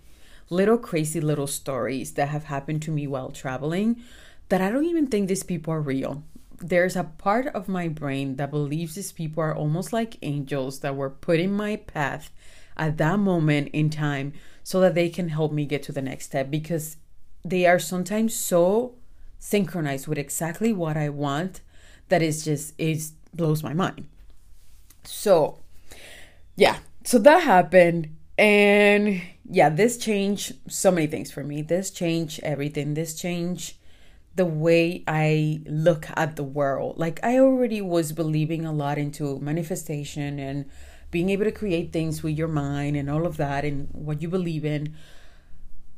little 0.49 0.79
crazy 0.79 1.21
little 1.21 1.47
stories 1.47 2.13
that 2.13 2.29
have 2.29 2.45
happened 2.45 2.83
to 2.83 2.91
me 2.91 3.07
while 3.07 3.31
traveling 3.31 4.01
that 4.49 4.61
I 4.61 4.71
don't 4.71 4.85
even 4.85 5.07
think 5.07 5.29
these 5.29 5.43
people 5.43 5.75
are 5.75 5.81
real 5.81 6.23
there's 6.61 6.97
a 6.97 7.05
part 7.05 7.47
of 7.49 7.69
my 7.69 7.89
brain 7.89 8.37
that 8.37 8.51
believes 8.51 8.95
these 8.95 9.13
people 9.13 9.43
are 9.43 9.57
almost 9.57 9.93
like 9.93 10.19
angels 10.23 10.81
that 10.81 10.95
were 10.95 11.11
put 11.11 11.41
in 11.41 11.53
my 11.53 11.77
path 11.77 12.31
at 12.77 12.99
that 12.99 13.19
moment 13.19 13.69
in 13.73 13.91
time 13.91 14.33
so 14.63 14.81
that 14.81 14.95
they 14.95 15.09
can 15.09 15.31
help 15.31 15.53
me 15.53 15.65
get 15.65 15.83
to 15.83 15.93
the 15.93 16.03
next 16.03 16.27
step 16.27 16.51
because 16.51 16.97
they 17.45 17.67
are 17.67 17.79
sometimes 17.79 18.35
so 18.35 18.95
synchronized 19.39 20.07
with 20.07 20.19
exactly 20.19 20.73
what 20.73 20.97
I 20.97 21.09
want 21.09 21.63
that 22.09 22.23
is 22.23 22.45
just 22.45 22.75
it 22.77 23.03
blows 23.33 23.63
my 23.63 23.73
mind. 23.73 24.07
So, 25.05 25.61
yeah, 26.57 26.79
so 27.05 27.19
that 27.19 27.43
happened 27.43 28.17
and 28.37 29.23
yeah, 29.51 29.71
this 29.71 29.97
changed 29.97 30.57
so 30.69 30.91
many 30.91 31.07
things 31.07 31.31
for 31.31 31.43
me. 31.43 31.63
This 31.63 31.91
changed 31.91 32.41
everything. 32.43 32.95
This 32.95 33.15
changed 33.15 33.77
the 34.41 34.47
way 34.47 35.05
I 35.07 35.61
look 35.67 36.07
at 36.17 36.37
the 36.37 36.43
world. 36.43 36.97
Like 36.97 37.21
I 37.23 37.39
already 37.39 37.83
was 37.83 38.13
believing 38.13 38.65
a 38.65 38.73
lot 38.73 38.97
into 38.97 39.39
manifestation 39.39 40.39
and 40.39 40.65
being 41.11 41.29
able 41.29 41.45
to 41.45 41.53
create 41.53 41.93
things 41.93 42.23
with 42.23 42.39
your 42.39 42.49
mind 42.49 42.97
and 42.97 43.11
all 43.11 43.27
of 43.27 43.37
that 43.37 43.67
and 43.67 43.91
what 43.93 44.23
you 44.23 44.31
believe 44.31 44.65
in. 44.65 44.97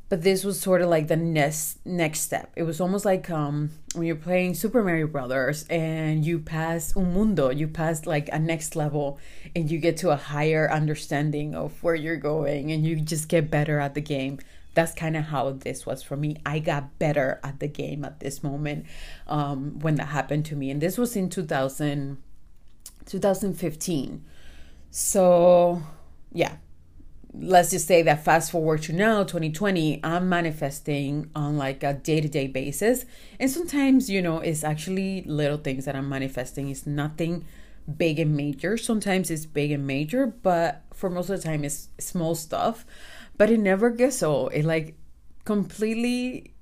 But 0.09 0.23
this 0.23 0.43
was 0.43 0.59
sort 0.59 0.81
of 0.81 0.89
like 0.89 1.07
the 1.07 1.15
next 1.15 1.79
next 1.85 2.19
step. 2.19 2.51
It 2.57 2.63
was 2.63 2.81
almost 2.81 3.05
like 3.05 3.29
um 3.29 3.71
when 3.95 4.07
you're 4.07 4.25
playing 4.27 4.55
Super 4.55 4.83
Mario 4.83 5.07
Brothers 5.07 5.65
and 5.69 6.25
you 6.25 6.39
pass 6.39 6.93
un 6.97 7.13
mundo, 7.13 7.49
you 7.49 7.69
pass 7.69 8.05
like 8.05 8.27
a 8.33 8.39
next 8.39 8.75
level 8.75 9.19
and 9.55 9.71
you 9.71 9.79
get 9.79 9.95
to 10.03 10.09
a 10.09 10.17
higher 10.17 10.69
understanding 10.69 11.55
of 11.55 11.81
where 11.81 11.95
you're 11.95 12.17
going 12.33 12.73
and 12.73 12.85
you 12.85 12.99
just 12.99 13.29
get 13.29 13.49
better 13.49 13.79
at 13.79 13.93
the 13.93 14.01
game 14.01 14.37
that's 14.73 14.93
kind 14.93 15.15
of 15.15 15.25
how 15.25 15.51
this 15.51 15.85
was 15.85 16.01
for 16.01 16.17
me. 16.17 16.37
I 16.45 16.59
got 16.59 16.97
better 16.99 17.39
at 17.43 17.59
the 17.59 17.67
game 17.67 18.03
at 18.03 18.19
this 18.19 18.43
moment 18.43 18.85
um, 19.27 19.79
when 19.79 19.95
that 19.95 20.07
happened 20.07 20.45
to 20.45 20.55
me. 20.55 20.71
And 20.71 20.81
this 20.81 20.97
was 20.97 21.15
in 21.15 21.29
2000, 21.29 22.17
2015. 23.05 24.25
So, 24.89 25.81
yeah, 26.31 26.57
let's 27.35 27.71
just 27.71 27.87
say 27.87 28.01
that 28.03 28.23
fast 28.23 28.51
forward 28.51 28.81
to 28.83 28.93
now 28.93 29.23
2020 29.23 29.99
i'm 30.03 30.29
manifesting 30.29 31.29
on 31.33 31.57
like 31.57 31.81
a 31.83 31.93
day-to-day 31.93 32.45
basis 32.45 33.05
and 33.39 33.49
sometimes 33.49 34.07
you 34.07 34.21
know 34.21 34.37
it's 34.37 34.63
actually 34.63 35.23
little 35.23 35.57
things 35.57 35.85
that 35.85 35.95
i'm 35.95 36.07
manifesting 36.07 36.69
it's 36.69 36.85
nothing 36.85 37.43
big 37.97 38.19
and 38.19 38.35
major 38.37 38.77
sometimes 38.77 39.31
it's 39.31 39.47
big 39.47 39.71
and 39.71 39.87
major 39.87 40.27
but 40.27 40.83
for 40.93 41.09
most 41.09 41.29
of 41.29 41.41
the 41.41 41.43
time 41.43 41.63
it's 41.63 41.89
small 41.97 42.35
stuff 42.35 42.85
but 43.37 43.49
it 43.49 43.59
never 43.59 43.89
gets 43.89 44.23
old. 44.23 44.53
It 44.53 44.65
like 44.65 44.95
completely 45.45 46.53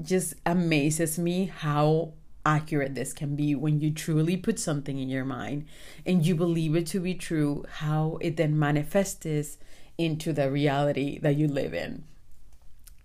just 0.00 0.34
amazes 0.46 1.18
me 1.18 1.46
how 1.46 2.14
accurate 2.44 2.94
this 2.94 3.12
can 3.12 3.36
be 3.36 3.54
when 3.54 3.80
you 3.80 3.90
truly 3.90 4.36
put 4.36 4.58
something 4.58 4.98
in 4.98 5.08
your 5.08 5.24
mind 5.24 5.64
and 6.04 6.26
you 6.26 6.34
believe 6.34 6.74
it 6.74 6.86
to 6.86 7.00
be 7.00 7.14
true, 7.14 7.64
how 7.78 8.18
it 8.20 8.36
then 8.36 8.58
manifests 8.58 9.58
into 9.98 10.32
the 10.32 10.50
reality 10.50 11.18
that 11.20 11.36
you 11.36 11.46
live 11.46 11.74
in. 11.74 12.04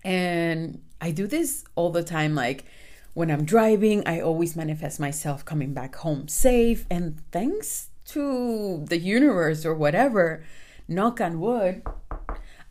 And 0.04 0.82
I 1.02 1.12
do 1.12 1.28
this 1.28 1.66
all 1.76 1.92
the 1.92 2.04
time. 2.04 2.34
Like 2.34 2.66
when 3.14 3.30
I'm 3.30 3.46
driving, 3.46 4.08
I 4.08 4.22
always 4.22 4.56
manifest 4.56 5.00
myself 5.00 5.44
coming 5.44 5.74
back 5.74 5.96
home 5.98 6.28
safe. 6.28 6.86
And 6.90 7.22
thanks 7.32 7.90
to 8.06 8.86
the 8.88 8.98
universe 8.98 9.66
or 9.66 9.76
whatever, 9.76 10.44
knock 10.88 11.20
on 11.20 11.40
wood, 11.40 11.84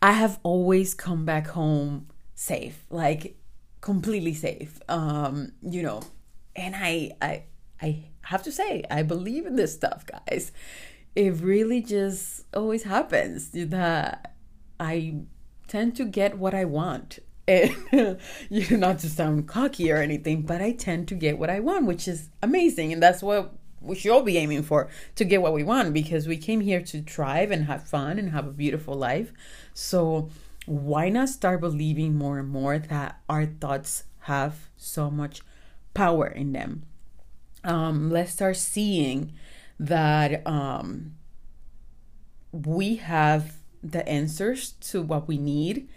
I 0.01 0.11
have 0.13 0.39
always 0.43 0.93
come 0.93 1.25
back 1.25 1.47
home 1.47 2.07
safe, 2.35 2.85
like 2.89 3.37
completely 3.81 4.33
safe. 4.33 4.79
Um, 4.87 5.53
you 5.61 5.81
know, 5.81 6.01
and 6.55 6.75
I 6.75 7.11
I 7.21 7.43
I 7.81 8.03
have 8.21 8.43
to 8.43 8.51
say, 8.51 8.83
I 8.91 9.03
believe 9.03 9.45
in 9.45 9.55
this 9.55 9.73
stuff, 9.73 10.05
guys. 10.05 10.51
It 11.15 11.41
really 11.41 11.81
just 11.81 12.45
always 12.53 12.83
happens 12.83 13.49
that 13.53 14.35
I 14.79 15.21
tend 15.67 15.95
to 15.95 16.05
get 16.05 16.37
what 16.37 16.53
I 16.53 16.65
want. 16.65 17.19
You 17.47 18.67
know, 18.71 18.77
not 18.77 18.99
to 18.99 19.09
sound 19.09 19.47
cocky 19.47 19.89
or 19.91 19.97
anything, 19.97 20.41
but 20.41 20.61
I 20.61 20.73
tend 20.73 21.07
to 21.07 21.15
get 21.15 21.39
what 21.39 21.49
I 21.49 21.61
want, 21.61 21.85
which 21.85 22.07
is 22.07 22.29
amazing. 22.43 22.91
And 22.91 23.01
that's 23.01 23.23
what 23.23 23.56
we 23.81 23.95
should 23.95 24.11
all 24.11 24.23
be 24.23 24.37
aiming 24.37 24.63
for 24.63 24.89
to 25.15 25.25
get 25.25 25.41
what 25.41 25.53
we 25.53 25.63
want 25.63 25.93
because 25.93 26.27
we 26.27 26.37
came 26.37 26.61
here 26.61 26.81
to 26.81 27.01
thrive 27.01 27.51
and 27.51 27.65
have 27.65 27.87
fun 27.87 28.17
and 28.17 28.31
have 28.31 28.47
a 28.47 28.51
beautiful 28.51 28.95
life. 28.95 29.31
So, 29.73 30.29
why 30.65 31.09
not 31.09 31.29
start 31.29 31.61
believing 31.61 32.15
more 32.15 32.39
and 32.39 32.49
more 32.49 32.77
that 32.77 33.21
our 33.29 33.45
thoughts 33.45 34.03
have 34.21 34.69
so 34.75 35.09
much 35.09 35.41
power 35.93 36.27
in 36.27 36.51
them? 36.51 36.83
Um, 37.63 38.11
let's 38.11 38.33
start 38.33 38.57
seeing 38.57 39.33
that 39.79 40.45
um, 40.45 41.15
we 42.51 42.95
have 42.97 43.53
the 43.83 44.07
answers 44.07 44.71
to 44.71 45.01
what 45.01 45.27
we 45.27 45.37
need, 45.37 45.87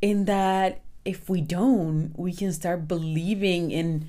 in 0.00 0.26
that 0.26 0.82
if 1.04 1.28
we 1.28 1.40
don't, 1.40 2.12
we 2.16 2.32
can 2.32 2.52
start 2.52 2.86
believing 2.86 3.70
in 3.70 4.08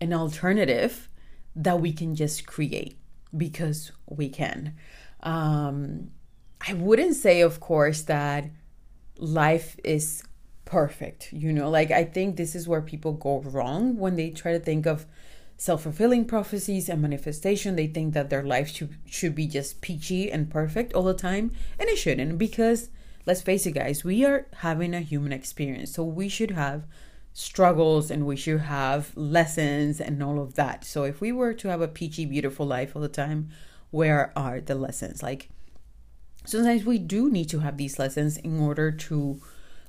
an 0.00 0.12
alternative 0.12 1.08
that 1.56 1.80
we 1.80 1.92
can 1.92 2.14
just 2.14 2.46
create 2.46 2.98
because 3.36 3.92
we 4.08 4.28
can. 4.28 4.74
Um, 5.22 6.10
I 6.66 6.74
wouldn't 6.74 7.16
say, 7.16 7.40
of 7.40 7.60
course, 7.60 8.02
that 8.02 8.50
life 9.18 9.76
is 9.84 10.22
perfect. 10.64 11.32
You 11.32 11.52
know, 11.52 11.70
like 11.70 11.90
I 11.90 12.04
think 12.04 12.36
this 12.36 12.54
is 12.54 12.66
where 12.66 12.80
people 12.82 13.12
go 13.12 13.40
wrong 13.40 13.96
when 13.96 14.16
they 14.16 14.30
try 14.30 14.52
to 14.52 14.58
think 14.58 14.86
of 14.86 15.06
self-fulfilling 15.56 16.24
prophecies 16.24 16.88
and 16.88 17.00
manifestation 17.00 17.76
they 17.76 17.86
think 17.86 18.12
that 18.12 18.28
their 18.28 18.42
life 18.42 18.68
should, 18.68 18.96
should 19.06 19.34
be 19.34 19.46
just 19.46 19.80
peachy 19.80 20.30
and 20.30 20.50
perfect 20.50 20.92
all 20.92 21.04
the 21.04 21.14
time 21.14 21.52
and 21.78 21.88
it 21.88 21.96
shouldn't 21.96 22.36
because 22.36 22.90
let's 23.24 23.40
face 23.40 23.64
it 23.64 23.72
guys 23.72 24.02
we 24.02 24.24
are 24.24 24.46
having 24.58 24.92
a 24.92 25.00
human 25.00 25.32
experience 25.32 25.92
so 25.92 26.02
we 26.02 26.28
should 26.28 26.50
have 26.50 26.84
struggles 27.34 28.10
and 28.10 28.24
we 28.26 28.36
should 28.36 28.60
have 28.60 29.14
lessons 29.16 30.00
and 30.00 30.22
all 30.22 30.40
of 30.40 30.54
that 30.54 30.84
so 30.84 31.02
if 31.04 31.20
we 31.20 31.30
were 31.30 31.52
to 31.52 31.68
have 31.68 31.82
a 31.82 31.88
peachy 31.88 32.24
beautiful 32.24 32.64
life 32.64 32.94
all 32.94 33.02
the 33.02 33.08
time 33.08 33.50
where 33.90 34.32
are 34.34 34.60
the 34.60 34.74
lessons 34.74 35.22
like 35.22 35.50
sometimes 36.44 36.84
we 36.84 36.98
do 36.98 37.30
need 37.30 37.48
to 37.48 37.58
have 37.58 37.76
these 37.76 37.98
lessons 37.98 38.36
in 38.38 38.60
order 38.60 38.90
to 38.90 39.40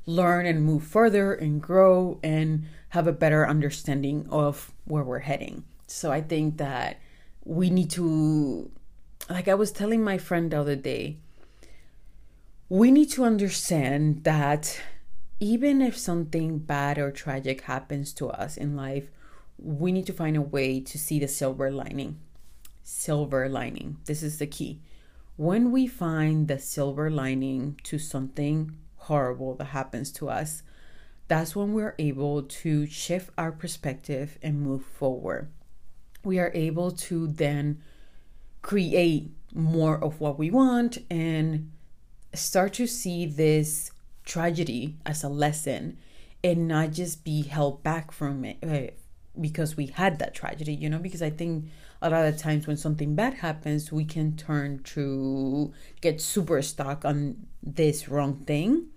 learn 0.05 0.45
and 0.45 0.63
move 0.63 0.83
further 0.83 1.33
and 1.33 1.61
grow 1.61 2.19
and 2.23 2.65
have 2.89 3.07
a 3.07 3.11
better 3.11 3.47
understanding 3.47 4.27
of 4.29 4.71
where 4.85 5.03
we're 5.03 5.19
heading. 5.19 5.63
So 5.87 6.11
I 6.11 6.21
think 6.21 6.57
that 6.57 6.99
we 7.43 7.69
need 7.69 7.89
to, 7.91 8.71
like 9.29 9.47
I 9.47 9.55
was 9.55 9.71
telling 9.71 10.03
my 10.03 10.17
friend 10.17 10.51
the 10.51 10.59
other 10.59 10.75
day, 10.75 11.17
we 12.69 12.91
need 12.91 13.11
to 13.11 13.23
understand 13.23 14.23
that 14.23 14.79
even 15.39 15.81
if 15.81 15.97
something 15.97 16.59
bad 16.59 16.97
or 16.97 17.11
tragic 17.11 17.61
happens 17.61 18.13
to 18.13 18.29
us 18.29 18.57
in 18.57 18.75
life, 18.75 19.09
we 19.57 19.91
need 19.91 20.05
to 20.05 20.13
find 20.13 20.37
a 20.37 20.41
way 20.41 20.79
to 20.79 20.97
see 20.97 21.19
the 21.19 21.27
silver 21.27 21.71
lining. 21.71 22.19
Silver 22.83 23.49
lining. 23.49 23.97
This 24.05 24.23
is 24.23 24.37
the 24.37 24.47
key. 24.47 24.81
When 25.37 25.71
we 25.71 25.87
find 25.87 26.47
the 26.47 26.59
silver 26.59 27.09
lining 27.09 27.79
to 27.83 27.99
something 27.99 28.77
horrible 28.95 29.55
that 29.55 29.65
happens 29.65 30.11
to 30.13 30.29
us, 30.29 30.63
that's 31.27 31.55
when 31.55 31.73
we're 31.73 31.95
able 31.99 32.43
to 32.43 32.85
shift 32.85 33.31
our 33.37 33.51
perspective 33.51 34.37
and 34.41 34.61
move 34.61 34.85
forward. 34.85 35.49
We 36.23 36.39
are 36.39 36.51
able 36.53 36.91
to 36.91 37.27
then 37.27 37.81
create 38.61 39.31
more 39.53 40.01
of 40.01 40.19
what 40.19 40.39
we 40.39 40.51
want 40.51 40.99
and 41.09 41.71
start 42.33 42.73
to 42.73 42.87
see 42.87 43.25
this 43.25 43.91
tragedy 44.25 44.97
as 45.05 45.23
a 45.23 45.29
lesson 45.29 45.97
and 46.43 46.67
not 46.67 46.91
just 46.91 47.23
be 47.23 47.43
held 47.43 47.83
back 47.83 48.11
from 48.11 48.45
it 48.45 48.57
eh, 48.61 48.89
because 49.39 49.75
we 49.75 49.87
had 49.87 50.19
that 50.19 50.33
tragedy, 50.33 50.73
you 50.73 50.89
know, 50.89 50.99
because 50.99 51.21
I 51.21 51.29
think 51.29 51.65
a 52.01 52.09
lot 52.09 52.25
of 52.25 52.37
times 52.37 52.67
when 52.67 52.77
something 52.77 53.15
bad 53.15 53.35
happens, 53.35 53.91
we 53.91 54.05
can 54.05 54.35
turn 54.35 54.79
to 54.83 55.73
get 56.01 56.21
super 56.21 56.61
stuck 56.61 57.05
on 57.05 57.47
this 57.61 58.07
wrong 58.07 58.35
thing 58.45 58.87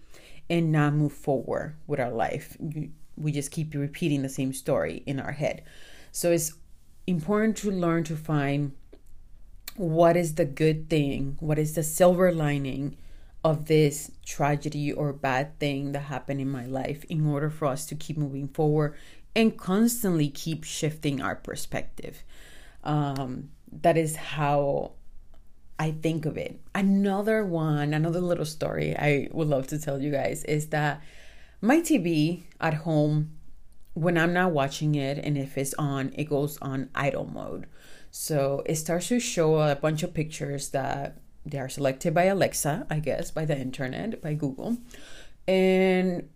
and 0.50 0.72
not 0.72 0.94
move 0.94 1.12
forward 1.12 1.76
with 1.86 2.00
our 2.00 2.10
life. 2.10 2.56
We 3.16 3.32
just 3.32 3.50
keep 3.50 3.74
repeating 3.74 4.22
the 4.22 4.28
same 4.28 4.52
story 4.52 5.02
in 5.06 5.18
our 5.20 5.32
head. 5.32 5.62
So 6.12 6.32
it's 6.32 6.54
important 7.06 7.56
to 7.58 7.70
learn 7.70 8.04
to 8.04 8.16
find 8.16 8.72
what 9.76 10.16
is 10.16 10.34
the 10.34 10.44
good 10.44 10.90
thing, 10.90 11.36
what 11.40 11.58
is 11.58 11.74
the 11.74 11.82
silver 11.82 12.32
lining 12.32 12.96
of 13.44 13.66
this 13.66 14.10
tragedy 14.26 14.92
or 14.92 15.12
bad 15.12 15.58
thing 15.58 15.92
that 15.92 16.00
happened 16.00 16.40
in 16.40 16.50
my 16.50 16.66
life 16.66 17.04
in 17.04 17.26
order 17.26 17.50
for 17.50 17.66
us 17.66 17.86
to 17.86 17.94
keep 17.94 18.16
moving 18.16 18.48
forward 18.48 18.94
and 19.34 19.56
constantly 19.56 20.28
keep 20.28 20.64
shifting 20.64 21.22
our 21.22 21.36
perspective. 21.36 22.24
Um, 22.82 23.50
that 23.70 23.96
is 23.96 24.16
how 24.16 24.92
I 25.78 25.92
think 25.92 26.26
of 26.26 26.36
it. 26.36 26.60
Another 26.74 27.44
one, 27.44 27.94
another 27.94 28.20
little 28.20 28.44
story 28.44 28.96
I 28.96 29.28
would 29.30 29.48
love 29.48 29.68
to 29.68 29.78
tell 29.78 30.00
you 30.00 30.10
guys 30.10 30.44
is 30.44 30.68
that 30.68 31.02
my 31.60 31.80
TV 31.80 32.42
at 32.60 32.74
home, 32.74 33.32
when 33.94 34.18
I'm 34.18 34.32
not 34.32 34.52
watching 34.52 34.94
it 34.94 35.18
and 35.18 35.38
if 35.38 35.56
it's 35.56 35.74
on, 35.74 36.12
it 36.16 36.24
goes 36.24 36.58
on 36.58 36.90
idle 36.94 37.26
mode. 37.26 37.66
So 38.10 38.62
it 38.66 38.76
starts 38.76 39.08
to 39.08 39.20
show 39.20 39.60
a 39.60 39.76
bunch 39.76 40.02
of 40.02 40.14
pictures 40.14 40.70
that 40.70 41.18
they 41.50 41.58
are 41.58 41.68
selected 41.68 42.14
by 42.14 42.24
Alexa, 42.24 42.86
I 42.90 42.98
guess, 42.98 43.30
by 43.30 43.44
the 43.44 43.58
internet, 43.58 44.20
by 44.22 44.34
Google. 44.34 44.78
And 45.46 46.28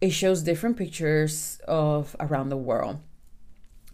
it 0.00 0.10
shows 0.10 0.42
different 0.42 0.76
pictures 0.76 1.60
of 1.66 2.16
around 2.20 2.48
the 2.48 2.56
world. 2.56 3.00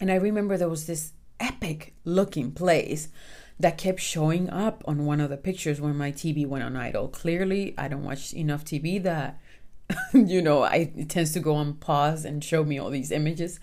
And 0.01 0.11
I 0.11 0.17
remember 0.17 0.57
there 0.57 0.69
was 0.69 0.87
this 0.87 1.13
epic 1.41 1.95
looking 2.05 2.53
place 2.53 3.09
that 3.59 3.79
kept 3.79 4.01
showing 4.01 4.51
up 4.51 4.85
on 4.87 5.07
one 5.07 5.21
of 5.21 5.31
the 5.31 5.37
pictures 5.37 5.81
when 5.81 5.97
my 5.97 6.13
TV 6.13 6.47
went 6.47 6.65
on 6.65 6.77
idle. 6.77 7.09
Clearly, 7.09 7.75
I 7.79 7.89
don't 7.89 8.05
watch 8.05 8.35
enough 8.35 8.65
TV 8.65 9.03
that, 9.03 9.41
you 10.13 10.43
know, 10.43 10.63
I, 10.63 10.93
it 10.95 11.09
tends 11.09 11.33
to 11.33 11.41
go 11.41 11.55
on 11.55 11.75
pause 11.75 12.25
and 12.25 12.45
show 12.45 12.65
me 12.65 12.79
all 12.79 12.91
these 12.91 13.11
images. 13.11 13.59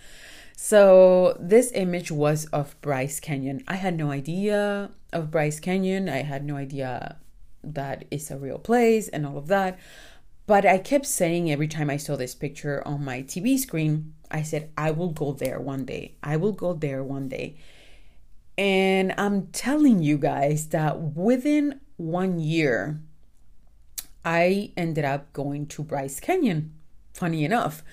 So, 0.56 1.38
this 1.40 1.72
image 1.74 2.12
was 2.12 2.46
of 2.46 2.80
Bryce 2.82 3.20
Canyon. 3.20 3.64
I 3.68 3.76
had 3.76 3.98
no 3.98 4.12
idea 4.12 4.92
of 5.14 5.32
Bryce 5.32 5.60
Canyon. 5.60 6.10
I 6.10 6.24
had 6.24 6.46
no 6.46 6.56
idea 6.56 7.18
that 7.64 8.06
it's 8.12 8.32
a 8.32 8.38
real 8.38 8.58
place 8.58 9.08
and 9.08 9.26
all 9.26 9.38
of 9.38 9.48
that. 9.48 9.80
But 10.46 10.66
I 10.66 10.78
kept 10.78 11.06
saying 11.06 11.52
every 11.52 11.68
time 11.68 11.90
I 11.90 11.98
saw 11.98 12.16
this 12.16 12.36
picture 12.36 12.86
on 12.86 13.06
my 13.06 13.22
TV 13.22 13.58
screen, 13.58 14.14
I 14.30 14.42
said, 14.42 14.72
I 14.78 14.92
will 14.92 15.12
go 15.12 15.32
there 15.32 15.60
one 15.60 15.86
day. 15.86 16.16
I 16.22 16.36
will 16.36 16.52
go 16.52 16.74
there 16.74 17.04
one 17.04 17.30
day. 17.30 17.56
And 18.58 19.14
I'm 19.18 19.48
telling 19.48 20.04
you 20.04 20.18
guys 20.18 20.68
that 20.70 21.00
within 21.00 21.80
one 21.98 22.40
year, 22.40 23.00
I 24.26 24.74
ended 24.76 25.06
up 25.06 25.32
going 25.34 25.68
to 25.68 25.84
Bryce 25.84 26.20
Canyon. 26.20 26.74
Funny 27.14 27.46
enough, 27.46 27.84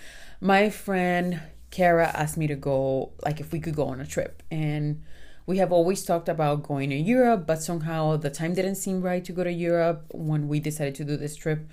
my 0.41 0.71
friend 0.71 1.41
Kara 1.71 2.09
asked 2.09 2.37
me 2.37 2.47
to 2.49 2.57
go, 2.57 3.13
like, 3.25 3.41
if 3.41 3.53
we 3.53 3.61
could 3.61 3.77
go 3.77 3.87
on 3.87 4.01
a 4.01 4.07
trip. 4.07 4.43
And 4.51 5.03
we 5.51 5.59
have 5.59 5.73
always 5.73 6.05
talked 6.05 6.29
about 6.29 6.63
going 6.63 6.91
to 6.91 6.97
Europe, 6.97 7.43
but 7.45 7.61
somehow 7.61 8.17
the 8.17 8.31
time 8.31 8.55
didn't 8.55 8.77
seem 8.77 9.03
right 9.03 9.25
to 9.25 9.33
go 9.33 9.43
to 9.43 9.53
Europe 9.53 10.05
when 10.13 10.47
we 10.47 10.61
decided 10.61 10.95
to 10.95 11.05
do 11.05 11.17
this 11.17 11.35
trip. 11.35 11.69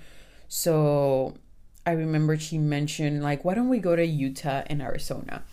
So 0.48 1.34
I 1.86 1.92
remember 1.92 2.36
she 2.36 2.58
mentioned, 2.58 3.22
like, 3.22 3.44
why 3.44 3.54
don't 3.54 3.68
we 3.68 3.78
go 3.78 3.94
to 3.94 4.04
Utah 4.04 4.62
and 4.66 4.82
Arizona? 4.82 5.44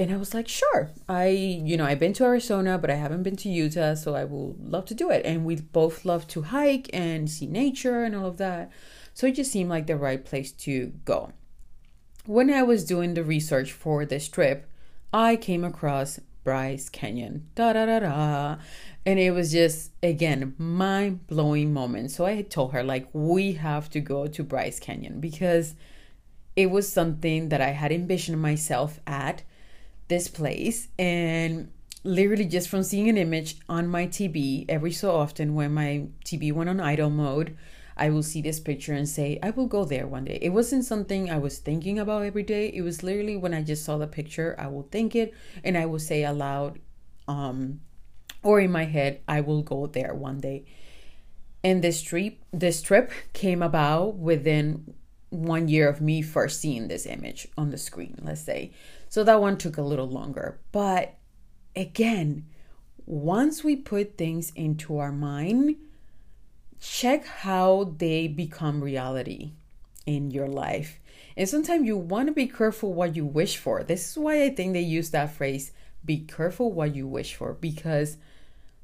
and 0.00 0.10
I 0.10 0.16
was 0.16 0.32
like, 0.32 0.48
sure. 0.48 0.88
I, 1.10 1.26
you 1.28 1.76
know, 1.76 1.84
I've 1.84 1.98
been 1.98 2.14
to 2.14 2.24
Arizona, 2.24 2.78
but 2.78 2.88
I 2.88 2.94
haven't 2.94 3.22
been 3.22 3.36
to 3.36 3.50
Utah, 3.50 3.92
so 3.92 4.14
I 4.14 4.24
will 4.24 4.56
love 4.58 4.86
to 4.86 4.94
do 4.94 5.10
it. 5.10 5.26
And 5.26 5.44
we 5.44 5.56
both 5.56 6.06
love 6.06 6.26
to 6.28 6.40
hike 6.40 6.88
and 6.94 7.30
see 7.30 7.46
nature 7.46 8.02
and 8.02 8.16
all 8.16 8.24
of 8.24 8.38
that. 8.38 8.70
So 9.12 9.26
it 9.26 9.34
just 9.34 9.52
seemed 9.52 9.68
like 9.68 9.86
the 9.86 9.98
right 9.98 10.24
place 10.24 10.52
to 10.52 10.94
go. 11.04 11.32
When 12.24 12.50
I 12.50 12.62
was 12.62 12.84
doing 12.84 13.12
the 13.12 13.22
research 13.22 13.72
for 13.72 14.06
this 14.06 14.26
trip, 14.26 14.66
I 15.12 15.36
came 15.36 15.64
across 15.64 16.18
Bryce 16.44 16.88
Canyon. 16.88 17.48
Da 17.54 17.72
da 17.72 17.86
da 17.86 18.00
da. 18.00 18.56
And 19.06 19.18
it 19.18 19.32
was 19.32 19.52
just 19.52 19.92
again 20.02 20.54
mind 20.58 21.26
blowing 21.26 21.72
moment. 21.72 22.10
So 22.10 22.26
I 22.26 22.42
told 22.42 22.72
her 22.72 22.82
like 22.82 23.08
we 23.12 23.52
have 23.52 23.90
to 23.90 24.00
go 24.00 24.26
to 24.26 24.42
Bryce 24.42 24.78
Canyon 24.78 25.20
because 25.20 25.74
it 26.56 26.70
was 26.70 26.92
something 26.92 27.48
that 27.48 27.60
I 27.60 27.70
had 27.70 27.92
envisioned 27.92 28.40
myself 28.40 29.00
at 29.06 29.42
this 30.08 30.28
place 30.28 30.88
and 30.98 31.70
literally 32.02 32.46
just 32.46 32.68
from 32.68 32.82
seeing 32.82 33.08
an 33.08 33.16
image 33.16 33.56
on 33.68 33.86
my 33.86 34.06
TV 34.06 34.64
every 34.68 34.92
so 34.92 35.14
often 35.14 35.54
when 35.54 35.72
my 35.72 36.06
TV 36.24 36.52
went 36.52 36.70
on 36.70 36.80
idle 36.80 37.10
mode, 37.10 37.56
I 37.96 38.10
will 38.10 38.22
see 38.22 38.40
this 38.40 38.60
picture 38.60 38.92
and 38.92 39.08
say, 39.08 39.38
I 39.42 39.50
will 39.50 39.66
go 39.66 39.84
there 39.84 40.06
one 40.06 40.24
day. 40.24 40.38
It 40.40 40.50
wasn't 40.50 40.84
something 40.84 41.30
I 41.30 41.38
was 41.38 41.58
thinking 41.58 41.98
about 41.98 42.24
every 42.24 42.42
day. 42.42 42.68
It 42.68 42.82
was 42.82 43.02
literally 43.02 43.36
when 43.36 43.54
I 43.54 43.62
just 43.62 43.84
saw 43.84 43.98
the 43.98 44.06
picture, 44.06 44.56
I 44.58 44.68
will 44.68 44.88
think 44.90 45.14
it 45.14 45.34
and 45.64 45.76
I 45.76 45.86
will 45.86 45.98
say 45.98 46.24
aloud, 46.24 46.78
um, 47.28 47.80
or 48.42 48.60
in 48.60 48.72
my 48.72 48.84
head, 48.84 49.20
I 49.28 49.40
will 49.42 49.62
go 49.62 49.86
there 49.86 50.14
one 50.14 50.40
day. 50.40 50.64
And 51.62 51.82
this 51.82 52.00
trip, 52.00 52.38
this 52.52 52.80
trip 52.80 53.12
came 53.32 53.62
about 53.62 54.16
within 54.16 54.94
one 55.28 55.68
year 55.68 55.88
of 55.88 56.00
me 56.00 56.22
first 56.22 56.60
seeing 56.60 56.88
this 56.88 57.06
image 57.06 57.46
on 57.56 57.70
the 57.70 57.78
screen, 57.78 58.18
let's 58.22 58.40
say. 58.40 58.72
So 59.08 59.24
that 59.24 59.40
one 59.40 59.58
took 59.58 59.76
a 59.76 59.82
little 59.82 60.08
longer. 60.08 60.60
But 60.72 61.18
again, 61.76 62.46
once 63.06 63.62
we 63.62 63.76
put 63.76 64.16
things 64.16 64.52
into 64.54 64.98
our 64.98 65.12
mind, 65.12 65.76
check 66.80 67.26
how 67.26 67.94
they 67.98 68.26
become 68.26 68.82
reality 68.82 69.52
in 70.06 70.30
your 70.30 70.48
life. 70.48 70.98
And 71.36 71.48
sometimes 71.48 71.86
you 71.86 71.96
want 71.96 72.28
to 72.28 72.32
be 72.32 72.46
careful 72.46 72.92
what 72.92 73.14
you 73.14 73.24
wish 73.24 73.56
for. 73.56 73.82
This 73.82 74.10
is 74.10 74.18
why 74.18 74.42
I 74.42 74.50
think 74.50 74.72
they 74.72 74.80
use 74.80 75.10
that 75.10 75.32
phrase 75.32 75.72
be 76.04 76.18
careful 76.18 76.72
what 76.72 76.94
you 76.94 77.06
wish 77.06 77.34
for 77.34 77.52
because 77.52 78.16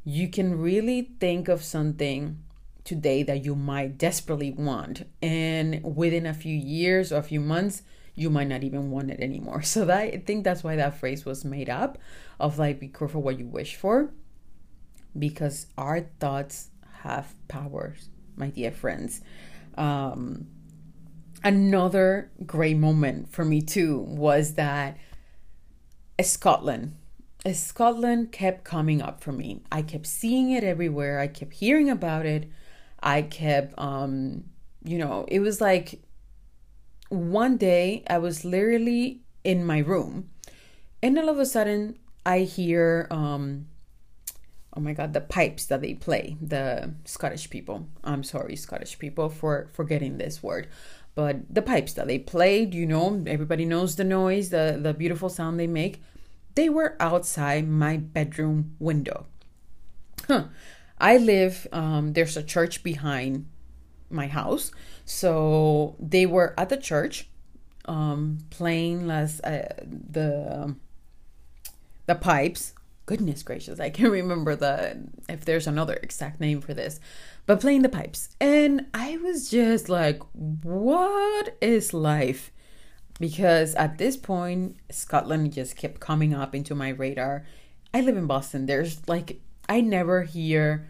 you 0.05 0.29
can 0.29 0.59
really 0.59 1.11
think 1.19 1.49
of 1.49 1.63
something 1.63 2.39
today 2.85 3.23
that 3.23 3.45
you 3.45 3.55
might 3.55 3.99
desperately 3.99 4.53
want. 4.53 5.07
And 5.23 5.83
within 5.97 6.27
a 6.27 6.35
few 6.35 6.55
years 6.55 7.13
or 7.13 7.17
a 7.17 7.23
few 7.23 7.41
months, 7.41 7.83
you 8.15 8.31
might 8.31 8.49
not 8.49 8.63
even 8.63 8.91
want 8.91 9.11
it 9.11 9.21
anymore. 9.21 9.63
So 9.65 9.85
that 9.87 9.99
I 9.99 10.23
think 10.25 10.45
that's 10.45 10.63
why 10.63 10.77
that 10.77 10.99
phrase 10.99 11.25
was 11.25 11.45
made 11.45 11.69
up 11.69 11.99
of 12.39 12.59
like 12.59 12.81
be 12.81 12.89
careful 12.89 13.23
what 13.23 13.39
you 13.39 13.47
wish 13.47 13.77
for 13.77 14.11
because 15.19 15.67
our 15.79 16.01
thoughts 16.21 16.69
have 17.07 17.35
powers, 17.49 18.09
my 18.37 18.49
dear 18.49 18.73
friends. 18.73 19.21
Um, 19.77 20.49
another 21.45 22.31
great 22.45 22.77
moment 22.77 23.33
for 23.33 23.45
me 23.45 23.61
too 23.61 23.99
was 24.01 24.55
that 24.55 24.99
Scotland. 26.21 26.97
Scotland 27.53 28.33
kept 28.33 28.64
coming 28.64 29.01
up 29.01 29.23
for 29.23 29.31
me. 29.31 29.62
I 29.71 29.83
kept 29.83 30.07
seeing 30.07 30.51
it 30.51 30.64
everywhere. 30.64 31.21
I 31.21 31.29
kept 31.29 31.53
hearing 31.55 31.88
about 31.88 32.27
it. 32.27 32.51
I 33.01 33.23
kept, 33.23 33.79
um, 33.79 34.45
you 34.85 34.99
know, 34.99 35.27
it 35.29 35.40
was 35.40 35.61
like 35.61 36.03
one 37.09 37.57
day 37.57 38.03
I 38.11 38.19
was 38.19 38.45
literally 38.45 39.21
in 39.45 39.64
my 39.64 39.79
room, 39.79 40.31
and 41.03 41.16
all 41.16 41.29
of 41.29 41.38
a 41.38 41.47
sudden 41.47 41.99
I 42.25 42.40
hear, 42.40 43.07
um, 43.12 43.69
oh 44.77 44.81
my 44.81 44.93
god, 44.93 45.12
the 45.12 45.21
pipes 45.21 45.67
that 45.67 45.81
they 45.81 45.95
play. 45.95 46.37
The 46.41 46.95
Scottish 47.05 47.51
people. 47.51 47.89
I'm 48.05 48.23
sorry, 48.23 48.57
Scottish 48.57 48.99
people, 48.99 49.29
for 49.29 49.69
forgetting 49.73 50.19
this 50.19 50.43
word, 50.43 50.69
but 51.15 51.53
the 51.53 51.62
pipes 51.62 51.95
that 51.95 52.07
they 52.07 52.19
played. 52.19 52.75
You 52.75 52.87
know, 52.87 53.23
everybody 53.27 53.65
knows 53.65 53.97
the 53.97 54.05
noise, 54.05 54.51
the 54.51 54.79
the 54.81 54.95
beautiful 54.95 55.29
sound 55.29 55.59
they 55.59 55.67
make. 55.67 56.03
They 56.55 56.69
were 56.69 56.97
outside 57.01 57.69
my 57.69 57.97
bedroom 57.97 58.77
window. 58.79 59.27
Huh. 60.27 60.45
I 60.99 61.19
live. 61.19 61.67
Um, 61.73 62.15
there's 62.15 62.37
a 62.37 62.43
church 62.43 62.83
behind 62.83 63.47
my 64.11 64.27
house. 64.27 64.73
So 65.05 65.97
they 66.01 66.27
were 66.27 66.55
at 66.59 66.69
the 66.69 66.77
church 66.77 67.29
um, 67.87 68.39
playing 68.51 69.11
uh, 69.11 69.29
the 69.45 70.62
um, 70.62 70.81
the 72.07 72.15
pipes. 72.15 72.73
Goodness 73.07 73.42
gracious, 73.45 73.79
I 73.79 73.90
can't 73.90 74.11
remember 74.21 74.57
the 74.57 74.99
if 75.29 75.45
there's 75.45 75.66
another 75.66 75.95
exact 75.95 76.40
name 76.40 76.61
for 76.61 76.75
this, 76.75 77.01
but 77.47 77.61
playing 77.61 77.83
the 77.83 77.88
pipes, 77.88 78.31
and 78.40 78.87
I 78.92 79.16
was 79.19 79.49
just 79.51 79.88
like, 79.88 80.21
"What 80.33 81.57
is 81.61 81.95
life?" 81.95 82.53
Because 83.19 83.75
at 83.77 83.97
this 83.97 84.16
point, 84.16 84.77
Scotland 84.90 85.53
just 85.53 85.77
kept 85.77 86.01
coming 86.01 86.35
up 86.35 86.55
into 86.55 86.75
my 86.75 86.90
radar. 86.90 87.47
I 87.95 88.03
live 88.03 88.16
in 88.16 88.27
Boston. 88.27 88.66
There's 88.66 89.09
like 89.09 89.40
I 89.69 89.81
never 89.81 90.23
hear 90.23 90.88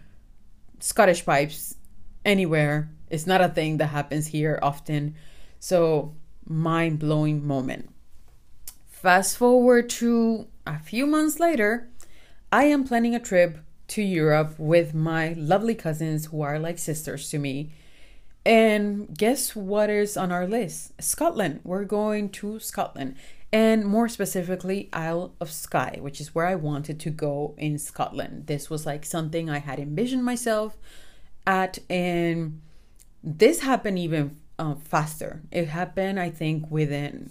Scottish 0.80 1.24
pipes 1.24 1.76
anywhere. 2.24 2.90
It's 3.08 3.26
not 3.26 3.40
a 3.40 3.48
thing 3.48 3.76
that 3.78 3.88
happens 3.88 4.26
here 4.26 4.58
often. 4.62 5.14
So, 5.60 6.14
mind 6.44 6.98
blowing 6.98 7.46
moment. 7.46 7.90
Fast 8.86 9.36
forward 9.36 9.88
to 9.90 10.48
a 10.66 10.78
few 10.78 11.06
months 11.06 11.38
later, 11.38 11.88
I 12.52 12.64
am 12.64 12.84
planning 12.84 13.14
a 13.14 13.20
trip 13.20 13.58
to 13.88 14.02
Europe 14.02 14.58
with 14.58 14.94
my 14.94 15.34
lovely 15.34 15.74
cousins 15.74 16.26
who 16.26 16.42
are 16.42 16.58
like 16.58 16.78
sisters 16.78 17.30
to 17.30 17.38
me. 17.38 17.72
And 18.44 19.16
guess 19.16 19.56
what 19.56 19.90
is 19.90 20.16
on 20.16 20.30
our 20.30 20.46
list? 20.46 20.92
Scotland. 21.02 21.60
We're 21.64 21.84
going 21.84 22.30
to 22.30 22.60
Scotland. 22.60 23.16
And 23.52 23.84
more 23.84 24.08
specifically, 24.08 24.88
Isle 24.92 25.34
of 25.40 25.50
Skye, 25.50 25.98
which 26.00 26.20
is 26.20 26.34
where 26.34 26.46
I 26.46 26.54
wanted 26.54 27.00
to 27.00 27.10
go 27.10 27.54
in 27.56 27.78
Scotland. 27.78 28.46
This 28.46 28.68
was 28.68 28.86
like 28.86 29.04
something 29.04 29.48
I 29.48 29.58
had 29.58 29.78
envisioned 29.78 30.24
myself 30.24 30.76
at 31.46 31.78
and 31.88 32.60
this 33.22 33.60
happened 33.60 33.98
even 33.98 34.36
uh, 34.58 34.74
faster 34.74 35.42
it 35.52 35.68
happened 35.68 36.18
i 36.18 36.28
think 36.28 36.68
within 36.70 37.30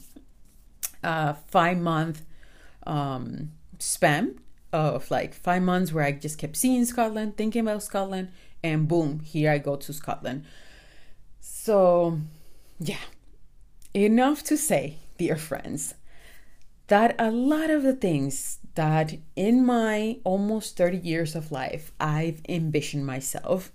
a 1.04 1.08
uh, 1.08 1.34
five 1.47 1.78
month 1.78 2.23
um, 2.88 3.51
span 3.80 4.39
of 4.76 5.10
like 5.12 5.34
five 5.34 5.62
months 5.62 5.92
where 5.92 6.04
i 6.04 6.12
just 6.12 6.38
kept 6.38 6.56
seeing 6.56 6.86
scotland 6.86 7.38
thinking 7.38 7.62
about 7.62 7.84
scotland 7.84 8.30
and 8.64 8.88
boom 8.88 9.20
here 9.20 9.52
i 9.52 9.58
go 9.58 9.76
to 9.76 9.94
scotland 9.94 10.44
so 11.40 12.20
yeah 12.80 13.06
enough 13.94 14.44
to 14.44 14.58
say 14.58 14.98
dear 15.18 15.36
friends 15.36 15.94
that 16.88 17.16
a 17.18 17.32
lot 17.32 17.70
of 17.70 17.82
the 17.82 17.94
things 17.94 18.60
that 18.76 19.16
in 19.36 19.66
my 19.66 20.18
almost 20.24 20.78
30 20.78 20.98
years 20.98 21.34
of 21.34 21.52
life 21.52 21.92
I've 22.00 22.42
envisioned 22.48 23.08
myself 23.08 23.72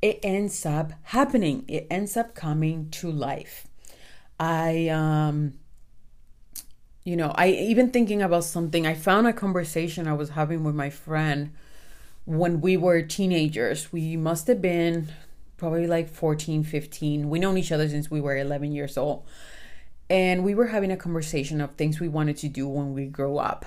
it 0.00 0.20
ends 0.22 0.64
up 0.64 0.92
happening. 1.04 1.64
It 1.68 1.86
ends 1.90 2.16
up 2.16 2.34
coming 2.34 2.90
to 2.90 3.10
life. 3.10 3.66
I, 4.38 4.88
um, 4.88 5.54
you 7.08 7.16
know, 7.16 7.32
I 7.36 7.48
even 7.48 7.90
thinking 7.90 8.20
about 8.20 8.44
something, 8.44 8.86
I 8.86 8.92
found 8.92 9.26
a 9.26 9.32
conversation 9.32 10.06
I 10.06 10.12
was 10.12 10.30
having 10.30 10.62
with 10.62 10.74
my 10.74 10.90
friend 10.90 11.54
when 12.26 12.60
we 12.60 12.76
were 12.76 13.00
teenagers. 13.00 13.90
We 13.90 14.14
must 14.14 14.46
have 14.46 14.60
been 14.60 15.08
probably 15.56 15.86
like 15.86 16.10
14, 16.10 16.64
15. 16.64 17.30
We 17.30 17.38
known 17.38 17.56
each 17.56 17.72
other 17.72 17.88
since 17.88 18.10
we 18.10 18.20
were 18.20 18.36
11 18.36 18.72
years 18.72 18.98
old. 18.98 19.24
And 20.10 20.44
we 20.44 20.54
were 20.54 20.66
having 20.66 20.92
a 20.92 20.98
conversation 20.98 21.62
of 21.62 21.76
things 21.76 21.98
we 21.98 22.08
wanted 22.08 22.36
to 22.38 22.48
do 22.48 22.68
when 22.68 22.92
we 22.92 23.06
grow 23.06 23.38
up. 23.38 23.64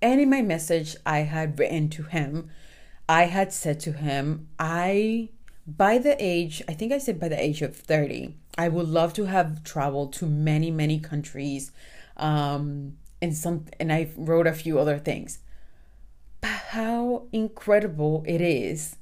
And 0.00 0.20
in 0.20 0.28
my 0.28 0.42
message, 0.42 0.96
I 1.06 1.20
had 1.20 1.60
written 1.60 1.88
to 1.90 2.02
him 2.02 2.50
I 3.08 3.24
had 3.24 3.52
said 3.52 3.78
to 3.80 3.92
him, 3.92 4.48
I, 4.58 5.28
by 5.66 5.98
the 5.98 6.16
age, 6.18 6.62
I 6.68 6.72
think 6.72 6.92
I 6.92 6.98
said 6.98 7.20
by 7.20 7.28
the 7.28 7.40
age 7.40 7.60
of 7.60 7.76
30, 7.76 8.34
I 8.56 8.68
would 8.68 8.88
love 8.88 9.12
to 9.14 9.26
have 9.26 9.62
traveled 9.64 10.12
to 10.14 10.26
many, 10.26 10.70
many 10.70 10.98
countries. 10.98 11.72
Um, 12.16 12.96
and 13.20 13.36
some, 13.36 13.66
and 13.78 13.92
I 13.92 14.10
wrote 14.16 14.46
a 14.46 14.52
few 14.52 14.78
other 14.78 14.98
things. 14.98 15.38
But 16.40 16.48
how 16.48 17.28
incredible 17.32 18.24
it 18.26 18.40
is 18.40 18.96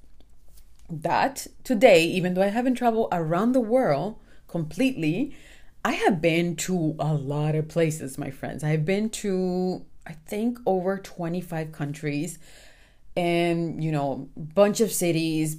that 0.91 1.47
today, 1.65 2.05
even 2.05 2.35
though 2.35 2.43
I 2.43 2.49
haven't 2.49 2.75
traveled 2.75 3.09
around 3.13 3.53
the 3.53 3.61
world 3.61 4.19
completely, 4.47 5.35
I 5.85 5.93
have 5.93 6.21
been 6.21 6.57
to 6.57 6.97
a 6.99 7.15
lot 7.15 7.55
of 7.55 7.69
places, 7.69 8.19
my 8.19 8.31
friends. 8.31 8.63
I've 8.63 8.85
been 8.85 9.09
to, 9.11 9.85
I 10.07 10.13
think, 10.13 10.59
over 10.67 10.99
25 10.99 11.73
countries 11.73 12.39
and 13.17 13.83
you 13.83 13.91
know 13.91 14.29
bunch 14.37 14.81
of 14.81 14.93
cities 14.93 15.57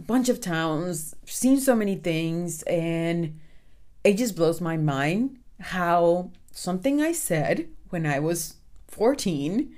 bunch 0.00 0.28
of 0.28 0.40
towns 0.40 1.14
seen 1.24 1.60
so 1.60 1.76
many 1.76 1.94
things 1.94 2.62
and 2.62 3.38
it 4.02 4.14
just 4.14 4.34
blows 4.34 4.60
my 4.60 4.76
mind 4.76 5.38
how 5.60 6.30
something 6.52 7.00
i 7.00 7.12
said 7.12 7.68
when 7.90 8.06
i 8.06 8.18
was 8.18 8.56
14 8.88 9.74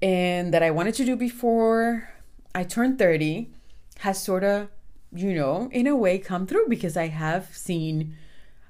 and 0.00 0.52
that 0.52 0.62
i 0.62 0.70
wanted 0.70 0.94
to 0.94 1.04
do 1.04 1.16
before 1.16 2.10
i 2.54 2.62
turned 2.62 2.98
30 2.98 3.50
has 3.98 4.22
sort 4.22 4.44
of 4.44 4.68
you 5.14 5.34
know 5.34 5.68
in 5.72 5.86
a 5.86 5.96
way 5.96 6.18
come 6.18 6.46
through 6.46 6.68
because 6.68 6.96
i 6.96 7.08
have 7.08 7.54
seen 7.56 8.16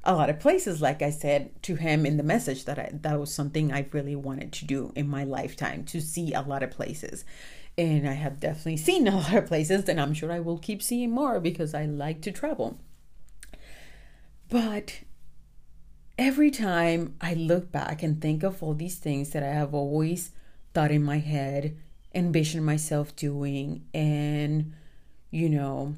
a 0.05 0.15
lot 0.15 0.31
of 0.31 0.41
places 0.41 0.81
like 0.81 1.03
i 1.03 1.11
said 1.11 1.51
to 1.63 1.75
him 1.77 2.05
in 2.07 2.17
the 2.17 2.23
message 2.23 2.65
that 2.65 2.79
I, 2.79 2.91
that 2.93 3.19
was 3.19 3.33
something 3.35 3.73
i 3.73 3.87
really 3.93 4.17
wanted 4.17 4.53
to 4.53 4.65
do 4.65 4.93
in 4.95 5.09
my 5.09 5.25
lifetime 5.25 5.85
to 5.87 6.01
see 6.01 6.33
a 6.33 6.43
lot 6.43 6.63
of 6.63 6.71
places. 6.71 7.25
And 7.79 8.09
i 8.09 8.13
have 8.13 8.41
definitely 8.41 8.77
seen 8.77 9.09
a 9.09 9.17
lot 9.17 9.35
of 9.35 9.47
places 9.47 9.89
and 9.89 10.01
i'm 10.01 10.15
sure 10.15 10.33
i 10.33 10.41
will 10.41 10.59
keep 10.59 10.83
seeing 10.83 11.11
more 11.11 11.41
because 11.41 11.75
i 11.75 11.85
like 11.85 12.21
to 12.23 12.33
travel. 12.33 12.79
But 14.49 15.01
every 16.19 16.51
time 16.51 17.15
i 17.21 17.35
look 17.35 17.71
back 17.73 18.03
and 18.03 18.21
think 18.21 18.43
of 18.43 18.63
all 18.63 18.75
these 18.75 18.99
things 18.99 19.31
that 19.31 19.43
i 19.43 19.47
have 19.47 19.75
always 19.75 20.31
thought 20.75 20.91
in 20.91 21.03
my 21.03 21.19
head 21.19 21.77
envisioned 22.15 22.65
myself 22.65 23.15
doing 23.17 23.85
and 23.95 24.73
you 25.31 25.49
know 25.49 25.97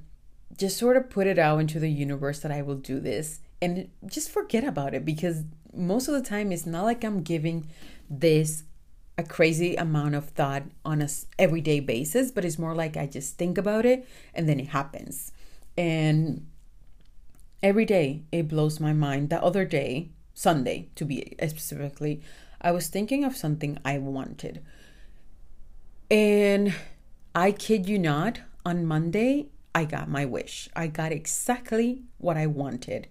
just 0.56 0.76
sort 0.76 0.96
of 0.96 1.10
put 1.10 1.26
it 1.26 1.38
out 1.38 1.58
into 1.58 1.80
the 1.80 1.90
universe 1.90 2.40
that 2.40 2.52
i 2.52 2.62
will 2.62 2.76
do 2.76 3.00
this 3.00 3.40
and 3.60 3.88
just 4.06 4.30
forget 4.30 4.62
about 4.62 4.94
it 4.94 5.04
because 5.04 5.42
most 5.72 6.08
of 6.08 6.14
the 6.14 6.22
time 6.22 6.52
it's 6.52 6.66
not 6.66 6.84
like 6.84 7.04
I'm 7.04 7.22
giving 7.22 7.68
this 8.08 8.64
a 9.16 9.22
crazy 9.22 9.76
amount 9.76 10.14
of 10.14 10.30
thought 10.30 10.64
on 10.84 11.00
a 11.00 11.08
everyday 11.38 11.80
basis, 11.80 12.30
but 12.30 12.44
it's 12.44 12.58
more 12.58 12.74
like 12.74 12.96
I 12.96 13.06
just 13.06 13.38
think 13.38 13.58
about 13.58 13.86
it 13.86 14.06
and 14.34 14.48
then 14.48 14.58
it 14.58 14.68
happens. 14.68 15.32
And 15.76 16.46
every 17.64 17.86
day 17.86 18.22
it 18.30 18.46
blows 18.46 18.78
my 18.78 18.92
mind. 18.92 19.30
The 19.30 19.42
other 19.42 19.64
day, 19.64 20.10
Sunday 20.34 20.90
to 20.96 21.04
be 21.04 21.34
specifically, 21.48 22.22
I 22.60 22.70
was 22.70 22.88
thinking 22.88 23.24
of 23.24 23.36
something 23.36 23.78
I 23.84 23.98
wanted. 23.98 24.62
And 26.10 26.74
I 27.34 27.50
kid 27.52 27.88
you 27.88 27.98
not, 27.98 28.40
on 28.66 28.86
Monday, 28.86 29.48
I 29.74 29.86
got 29.86 30.08
my 30.08 30.24
wish. 30.26 30.68
I 30.76 30.86
got 30.86 31.10
exactly 31.10 32.02
what 32.18 32.36
I 32.36 32.46
wanted 32.46 33.08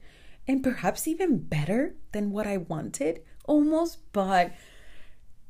and 0.48 0.64
perhaps 0.64 1.08
even 1.08 1.40
better 1.40 1.96
than 2.12 2.32
what 2.32 2.46
I 2.46 2.58
wanted 2.58 3.22
almost, 3.46 3.98
but 4.14 4.52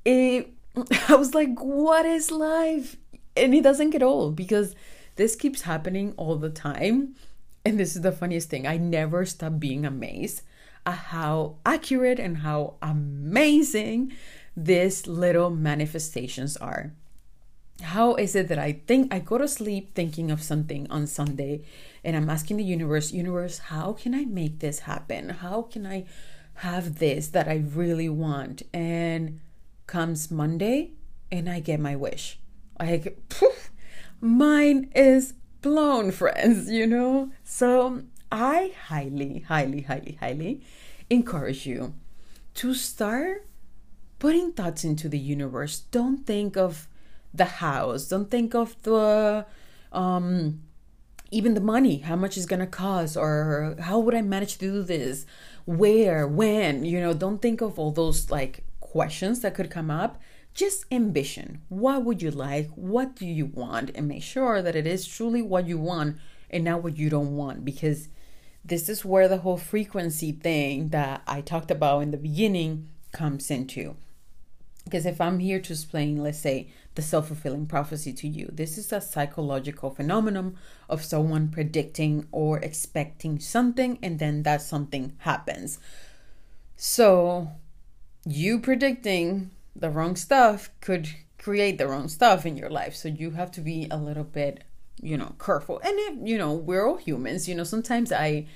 it 0.06 0.54
I 1.10 1.16
was 1.16 1.34
like, 1.36 1.60
what 1.60 2.06
is 2.06 2.32
life? 2.32 2.96
And 3.36 3.54
it 3.54 3.64
doesn't 3.64 3.92
get 3.92 4.02
old 4.04 4.36
because 4.36 4.76
This 5.16 5.36
keeps 5.36 5.62
happening 5.62 6.14
all 6.18 6.38
the 6.38 6.50
time. 6.50 7.16
And 7.66 7.80
this 7.80 7.96
is 7.96 8.02
the 8.02 8.12
funniest 8.12 8.50
thing. 8.50 8.68
I 8.68 8.78
never 8.78 9.26
stop 9.26 9.60
being 9.60 9.86
amazed 9.86 10.42
at 10.86 10.96
how 10.96 11.56
accurate 11.66 12.20
and 12.20 12.38
how 12.38 12.76
amazing 12.82 14.14
these 14.56 15.08
little 15.08 15.50
manifestations 15.50 16.58
are. 16.58 16.94
How 17.82 18.16
is 18.16 18.36
it 18.36 18.50
that 18.50 18.60
I 18.60 18.84
think 18.86 19.14
I 19.14 19.20
go 19.20 19.38
to 19.38 19.48
sleep 19.48 19.96
thinking 19.96 20.30
of 20.30 20.44
something 20.44 20.90
on 20.90 21.08
Sunday 21.08 21.64
and 22.04 22.16
I'm 22.16 22.30
asking 22.30 22.58
the 22.58 22.64
universe, 22.64 23.12
universe, 23.12 23.58
how 23.58 23.94
can 23.94 24.14
I 24.14 24.26
make 24.26 24.60
this 24.60 24.80
happen? 24.80 25.30
How 25.30 25.64
can 25.64 25.86
I 25.86 26.06
have 26.56 27.00
this 27.00 27.30
that 27.30 27.48
I 27.48 27.64
really 27.74 28.10
want? 28.10 28.64
And 28.74 29.40
comes 29.88 30.30
Monday 30.30 30.92
and 31.32 31.50
I 31.50 31.60
get 31.60 31.80
my 31.80 31.96
wish. 31.96 32.40
Get, 32.80 33.30
poof, 33.30 33.72
mine 34.22 34.92
is 34.96 35.34
blown, 35.64 36.12
friends, 36.12 36.70
you 36.70 36.86
know? 36.86 37.32
So 37.44 38.04
I 38.32 38.74
highly, 38.88 39.40
highly, 39.40 39.82
highly, 39.82 40.18
highly 40.20 40.62
encourage 41.10 41.66
you 41.66 41.96
to 42.56 42.76
start 42.76 43.48
putting 44.20 44.52
thoughts 44.52 44.84
into 44.84 45.10
the 45.10 45.18
universe. 45.18 45.80
Don't 45.90 46.28
think 46.28 46.56
of 46.56 46.88
the 47.34 47.46
house, 47.46 48.08
don't 48.08 48.30
think 48.30 48.54
of 48.54 48.76
the, 48.84 49.48
um, 49.92 50.62
even 51.32 51.56
the 51.56 51.62
money, 51.62 51.98
how 51.98 52.16
much 52.16 52.38
is 52.38 52.46
gonna 52.46 52.68
cost, 52.68 53.18
or 53.18 53.76
how 53.80 53.98
would 53.98 54.14
I 54.14 54.22
manage 54.22 54.54
to 54.54 54.60
do 54.60 54.84
this, 54.84 55.26
where, 55.66 56.28
when, 56.28 56.86
you 56.86 57.00
know, 57.00 57.16
don't 57.16 57.42
think 57.42 57.62
of 57.62 57.80
all 57.80 57.92
those 57.92 58.30
like 58.30 58.64
questions 58.80 59.40
that 59.40 59.56
could 59.56 59.72
come 59.72 59.90
up 59.90 60.22
just 60.54 60.86
ambition. 60.92 61.62
What 61.70 62.04
would 62.06 62.22
you 62.22 62.32
like? 62.32 62.70
What 62.76 63.16
do 63.16 63.26
you 63.26 63.46
want? 63.46 63.92
And 63.96 64.08
make 64.08 64.24
sure 64.24 64.62
that 64.62 64.76
it 64.76 64.86
is 64.86 65.08
truly 65.08 65.42
what 65.42 65.68
you 65.68 65.78
want 65.78 66.18
and 66.50 66.64
not 66.64 66.84
what 66.84 66.98
you 66.98 67.10
don't 67.10 67.36
want 67.36 67.66
because 67.66 68.10
this 68.64 68.88
is 68.88 69.04
where 69.04 69.28
the 69.28 69.40
whole 69.40 69.58
frequency 69.58 70.32
thing 70.32 70.90
that 70.90 71.22
I 71.28 71.42
talked 71.42 71.72
about 71.72 72.02
in 72.02 72.12
the 72.12 72.18
beginning 72.18 72.90
comes 73.12 73.52
into. 73.52 73.96
Because 74.86 75.06
if 75.06 75.20
I'm 75.20 75.40
here 75.40 75.60
to 75.60 75.74
explain, 75.74 76.22
let's 76.22 76.40
say, 76.40 76.70
the 76.96 77.02
self 77.02 77.28
fulfilling 77.28 77.66
prophecy 77.66 78.14
to 78.14 78.28
you, 78.28 78.50
this 78.52 78.78
is 78.78 78.92
a 78.92 79.02
psychological 79.02 79.90
phenomenon 79.90 80.58
of 80.90 81.04
someone 81.04 81.48
predicting 81.48 82.28
or 82.32 82.60
expecting 82.60 83.40
something, 83.40 83.98
and 84.04 84.20
then 84.20 84.44
that 84.44 84.62
something 84.62 85.14
happens. 85.20 85.80
So, 86.76 87.50
you 88.26 88.60
predicting 88.60 89.52
the 89.76 89.90
wrong 89.90 90.16
stuff 90.16 90.70
could 90.82 91.10
create 91.38 91.78
the 91.78 91.88
wrong 91.88 92.08
stuff 92.08 92.46
in 92.46 92.56
your 92.56 92.70
life. 92.70 92.96
So 92.96 93.10
you 93.10 93.32
have 93.32 93.52
to 93.52 93.62
be 93.62 93.88
a 93.92 93.98
little 93.98 94.24
bit, 94.24 94.64
you 95.02 95.18
know, 95.18 95.36
careful. 95.40 95.80
And 95.84 95.94
if, 95.98 96.28
you 96.28 96.38
know, 96.38 96.54
we're 96.54 96.88
all 96.88 96.98
humans, 96.98 97.50
you 97.50 97.56
know, 97.56 97.64
sometimes 97.64 98.12
I 98.12 98.48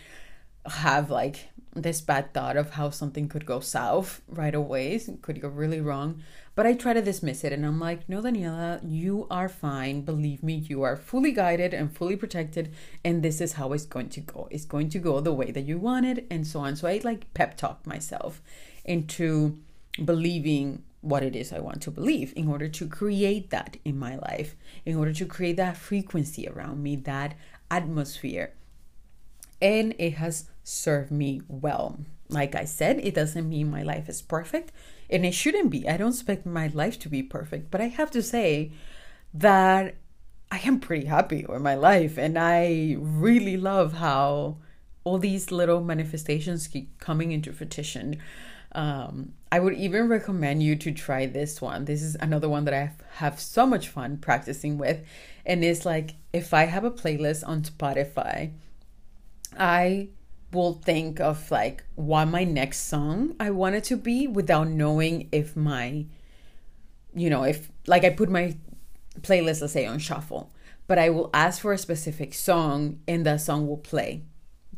have 0.65 1.09
like 1.09 1.49
this 1.73 2.01
bad 2.01 2.33
thought 2.33 2.57
of 2.57 2.71
how 2.71 2.89
something 2.89 3.27
could 3.27 3.45
go 3.45 3.59
south 3.59 4.21
right 4.27 4.55
away, 4.55 4.99
could 5.21 5.41
go 5.41 5.47
really 5.47 5.81
wrong. 5.81 6.23
But 6.55 6.65
I 6.65 6.73
try 6.73 6.93
to 6.93 7.01
dismiss 7.01 7.43
it 7.43 7.53
and 7.53 7.65
I'm 7.65 7.79
like, 7.79 8.09
no, 8.09 8.21
Daniela, 8.21 8.79
you 8.83 9.27
are 9.29 9.47
fine. 9.47 10.01
Believe 10.01 10.41
me, 10.41 10.55
you 10.55 10.81
are 10.81 10.95
fully 10.95 11.31
guided 11.31 11.73
and 11.73 11.95
fully 11.95 12.15
protected. 12.15 12.73
And 13.05 13.21
this 13.21 13.41
is 13.41 13.53
how 13.53 13.73
it's 13.73 13.85
going 13.85 14.09
to 14.09 14.21
go. 14.21 14.47
It's 14.49 14.65
going 14.65 14.89
to 14.89 14.99
go 14.99 15.19
the 15.19 15.33
way 15.33 15.51
that 15.51 15.65
you 15.65 15.77
want 15.77 16.07
it 16.07 16.25
and 16.31 16.47
so 16.47 16.61
on. 16.61 16.75
So 16.75 16.87
I 16.87 16.99
like 17.03 17.31
pep 17.33 17.57
talk 17.57 17.85
myself 17.85 18.41
into 18.83 19.59
believing 20.03 20.83
what 21.01 21.23
it 21.23 21.35
is 21.35 21.53
I 21.53 21.59
want 21.59 21.81
to 21.83 21.91
believe 21.91 22.33
in 22.35 22.47
order 22.47 22.67
to 22.67 22.87
create 22.87 23.49
that 23.51 23.77
in 23.85 23.97
my 23.97 24.15
life, 24.17 24.55
in 24.85 24.95
order 24.95 25.13
to 25.13 25.25
create 25.25 25.57
that 25.57 25.77
frequency 25.77 26.47
around 26.47 26.81
me, 26.81 26.95
that 26.97 27.35
atmosphere. 27.69 28.53
And 29.61 29.95
it 29.97 30.15
has 30.15 30.49
served 30.63 31.11
me 31.11 31.41
well. 31.47 31.99
Like 32.29 32.55
I 32.55 32.65
said, 32.65 32.99
it 32.99 33.15
doesn't 33.15 33.47
mean 33.47 33.71
my 33.71 33.83
life 33.83 34.09
is 34.09 34.21
perfect, 34.21 34.71
and 35.09 35.25
it 35.25 35.33
shouldn't 35.33 35.69
be. 35.69 35.87
I 35.87 35.97
don't 35.97 36.09
expect 36.09 36.45
my 36.45 36.67
life 36.67 36.99
to 36.99 37.09
be 37.09 37.23
perfect, 37.23 37.71
but 37.71 37.79
I 37.79 37.87
have 37.87 38.11
to 38.11 38.21
say 38.21 38.71
that 39.33 39.95
I 40.51 40.59
am 40.65 40.79
pretty 40.79 41.05
happy 41.05 41.45
with 41.47 41.61
my 41.61 41.75
life, 41.75 42.17
and 42.17 42.37
I 42.37 42.97
really 42.99 43.55
love 43.55 43.93
how 43.93 44.57
all 45.03 45.19
these 45.19 45.51
little 45.51 45.81
manifestations 45.81 46.67
keep 46.67 46.99
coming 46.99 47.31
into 47.31 47.53
fruition. 47.53 48.17
Um, 48.73 49.33
I 49.51 49.59
would 49.59 49.75
even 49.75 50.07
recommend 50.09 50.61
you 50.61 50.75
to 50.75 50.91
try 50.91 51.25
this 51.25 51.61
one. 51.61 51.85
This 51.85 52.01
is 52.01 52.15
another 52.19 52.49
one 52.49 52.65
that 52.65 52.73
I 52.73 52.91
have 53.15 53.39
so 53.39 53.65
much 53.65 53.87
fun 53.87 54.17
practicing 54.17 54.77
with. 54.77 55.05
And 55.45 55.63
it's 55.63 55.85
like 55.85 56.15
if 56.33 56.53
I 56.53 56.65
have 56.65 56.83
a 56.83 56.91
playlist 56.91 57.47
on 57.47 57.61
Spotify, 57.61 58.51
I 59.57 60.09
will 60.51 60.73
think 60.73 61.19
of 61.19 61.49
like 61.51 61.83
what 61.95 62.25
my 62.25 62.43
next 62.43 62.79
song 62.87 63.35
I 63.39 63.51
want 63.51 63.75
it 63.75 63.83
to 63.85 63.97
be 63.97 64.27
without 64.27 64.67
knowing 64.67 65.29
if 65.31 65.55
my, 65.55 66.05
you 67.13 67.29
know, 67.29 67.43
if 67.43 67.71
like 67.85 68.03
I 68.03 68.09
put 68.09 68.29
my 68.29 68.55
playlist, 69.21 69.61
let's 69.61 69.73
say, 69.73 69.85
on 69.85 69.99
shuffle, 69.99 70.51
but 70.87 70.99
I 70.99 71.09
will 71.09 71.29
ask 71.33 71.61
for 71.61 71.73
a 71.73 71.77
specific 71.77 72.33
song 72.33 72.99
and 73.07 73.25
that 73.25 73.41
song 73.41 73.67
will 73.67 73.77
play. 73.77 74.23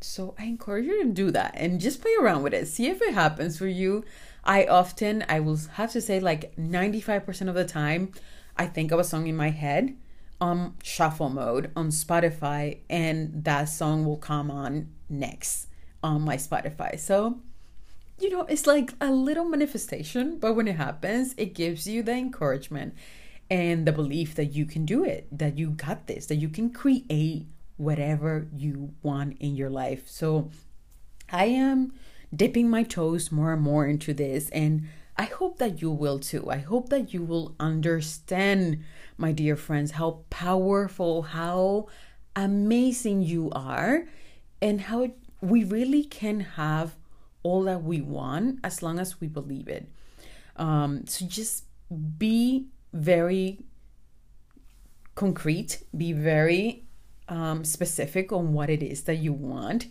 So 0.02 0.34
I 0.40 0.46
encourage 0.46 0.86
you 0.86 1.04
to 1.04 1.10
do 1.10 1.32
that 1.32 1.54
and 1.56 1.80
just 1.80 2.02
play 2.02 2.14
around 2.22 2.44
with 2.44 2.54
it. 2.54 2.68
See 2.68 2.88
if 2.88 3.02
it 3.02 3.14
happens 3.14 3.58
for 3.58 3.68
you. 3.68 4.06
I 4.44 4.66
often, 4.66 5.26
I 5.28 5.40
will 5.40 5.58
have 5.74 5.92
to 5.92 6.02
say, 6.02 6.20
like 6.20 6.56
95% 6.56 7.50
of 7.50 7.56
the 7.56 7.66
time, 7.66 8.12
I 8.58 8.68
think 8.68 8.92
of 8.92 9.00
a 9.00 9.04
song 9.04 9.28
in 9.28 9.36
my 9.36 9.50
head 9.50 9.96
on 10.42 10.76
shuffle 10.84 11.30
mode 11.30 11.72
on 11.76 11.90
Spotify, 11.90 12.80
and 12.90 13.44
that 13.44 13.66
song 13.66 14.06
will 14.06 14.18
come 14.18 14.50
on 14.50 14.90
next 15.10 15.68
on 16.02 16.22
my 16.22 16.38
Spotify. 16.38 16.98
So, 17.00 17.40
you 18.20 18.30
know, 18.30 18.44
it's 18.44 18.68
like 18.68 18.94
a 19.02 19.12
little 19.12 19.46
manifestation, 19.46 20.40
but 20.40 20.54
when 20.54 20.68
it 20.68 20.76
happens, 20.76 21.34
it 21.38 21.54
gives 21.54 21.88
you 21.88 22.04
the 22.04 22.14
encouragement 22.14 22.94
and 23.50 23.86
the 23.86 23.92
belief 23.92 24.36
that 24.36 24.54
you 24.54 24.66
can 24.66 24.86
do 24.86 25.04
it, 25.04 25.28
that 25.32 25.58
you 25.58 25.72
got 25.72 26.08
this, 26.08 26.28
that 26.28 26.36
you 26.36 26.50
can 26.50 26.70
create 26.70 27.48
whatever 27.78 28.48
you 28.54 28.94
want 29.02 29.38
in 29.40 29.56
your 29.56 29.70
life. 29.70 30.08
So 30.08 30.52
I 31.32 31.46
am 31.46 31.94
dipping 32.36 32.70
my 32.70 32.84
toes 32.84 33.32
more 33.32 33.54
and 33.54 33.62
more 33.62 33.88
into 33.88 34.14
this 34.14 34.50
and 34.50 34.88
I 35.20 35.24
hope 35.26 35.58
that 35.58 35.82
you 35.82 35.92
will 35.92 36.18
too. 36.18 36.50
I 36.50 36.60
hope 36.60 36.88
that 36.90 37.14
you 37.14 37.24
will 37.24 37.54
understand, 37.60 38.86
my 39.18 39.34
dear 39.34 39.58
friends, 39.58 39.92
how 39.92 40.24
powerful, 40.30 41.24
how 41.24 41.88
amazing 42.38 43.24
you 43.24 43.52
are, 43.52 44.06
and 44.62 44.80
how 44.80 45.12
we 45.42 45.66
really 45.66 46.06
can 46.06 46.40
have 46.40 46.96
all 47.44 47.64
that 47.64 47.84
we 47.84 48.00
want 48.00 48.60
as 48.64 48.82
long 48.82 48.98
as 48.98 49.20
we 49.20 49.28
believe 49.28 49.68
it. 49.68 49.92
Um, 50.56 51.06
so 51.06 51.26
just 51.26 51.66
be 52.18 52.68
very 52.94 53.60
concrete, 55.16 55.84
be 55.96 56.14
very 56.14 56.86
um, 57.28 57.66
specific 57.66 58.32
on 58.32 58.54
what 58.54 58.70
it 58.70 58.82
is 58.82 59.04
that 59.04 59.18
you 59.18 59.34
want. 59.34 59.88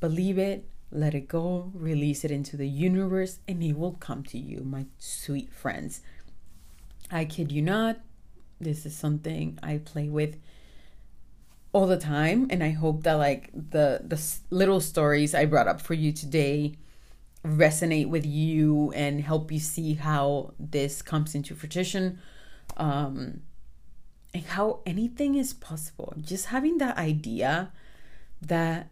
Believe 0.00 0.36
it, 0.36 0.68
let 0.90 1.14
it 1.14 1.28
go, 1.28 1.70
release 1.74 2.24
it 2.24 2.30
into 2.30 2.56
the 2.56 2.68
universe, 2.68 3.38
and 3.46 3.62
it 3.62 3.76
will 3.76 3.92
come 3.92 4.22
to 4.24 4.38
you, 4.38 4.62
my 4.62 4.86
sweet 4.98 5.52
friends. 5.52 6.00
I 7.10 7.24
kid 7.24 7.52
you 7.52 7.62
not, 7.62 7.98
this 8.60 8.84
is 8.86 8.94
something 8.94 9.58
I 9.62 9.78
play 9.78 10.08
with 10.08 10.36
all 11.72 11.86
the 11.86 11.96
time 11.96 12.48
and 12.50 12.64
i 12.64 12.70
hope 12.70 13.04
that 13.04 13.12
like 13.12 13.48
the 13.52 14.00
the 14.02 14.20
little 14.50 14.80
stories 14.80 15.36
i 15.36 15.44
brought 15.44 15.68
up 15.68 15.80
for 15.80 15.94
you 15.94 16.10
today 16.10 16.74
resonate 17.46 18.08
with 18.08 18.26
you 18.26 18.90
and 18.90 19.20
help 19.20 19.52
you 19.52 19.60
see 19.60 19.94
how 19.94 20.52
this 20.58 21.00
comes 21.00 21.32
into 21.32 21.54
fruition 21.54 22.18
um 22.76 23.40
and 24.32 24.44
how 24.44 24.80
anything 24.86 25.34
is 25.34 25.52
possible. 25.52 26.14
Just 26.20 26.46
having 26.46 26.78
that 26.78 26.96
idea 26.96 27.72
that 28.40 28.88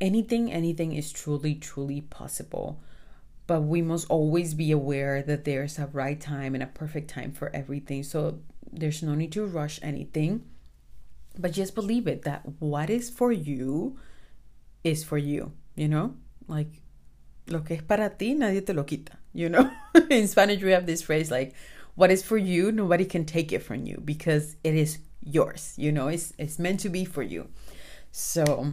anything, 0.00 0.52
anything 0.52 0.94
is 0.94 1.12
truly, 1.12 1.54
truly 1.54 2.00
possible. 2.00 2.80
But 3.46 3.62
we 3.62 3.82
must 3.82 4.08
always 4.08 4.54
be 4.54 4.70
aware 4.70 5.22
that 5.22 5.44
there's 5.44 5.78
a 5.78 5.86
right 5.86 6.20
time 6.20 6.54
and 6.54 6.62
a 6.62 6.66
perfect 6.66 7.10
time 7.10 7.32
for 7.32 7.50
everything. 7.54 8.02
So 8.02 8.38
there's 8.72 9.02
no 9.02 9.14
need 9.14 9.32
to 9.32 9.44
rush 9.44 9.80
anything. 9.82 10.44
But 11.38 11.52
just 11.52 11.74
believe 11.74 12.06
it 12.06 12.22
that 12.22 12.42
what 12.58 12.90
is 12.90 13.10
for 13.10 13.32
you 13.32 13.98
is 14.84 15.04
for 15.04 15.18
you, 15.18 15.52
you 15.74 15.88
know? 15.88 16.14
Like, 16.46 16.82
lo 17.48 17.60
que 17.60 17.76
es 17.76 17.82
para 17.82 18.10
ti, 18.10 18.34
nadie 18.34 18.64
te 18.64 18.72
lo 18.72 18.84
quita, 18.84 19.18
you 19.32 19.48
know? 19.48 19.70
In 20.10 20.28
Spanish, 20.28 20.62
we 20.62 20.70
have 20.70 20.86
this 20.86 21.02
phrase 21.02 21.30
like, 21.30 21.54
what 21.94 22.10
is 22.10 22.22
for 22.22 22.38
you, 22.38 22.72
nobody 22.72 23.04
can 23.04 23.24
take 23.24 23.52
it 23.52 23.62
from 23.62 23.84
you 23.84 24.00
because 24.04 24.56
it 24.64 24.74
is 24.74 24.98
yours. 25.22 25.74
You 25.76 25.92
know, 25.92 26.08
it's 26.08 26.32
it's 26.38 26.58
meant 26.58 26.80
to 26.80 26.88
be 26.88 27.04
for 27.04 27.22
you. 27.22 27.48
So, 28.12 28.72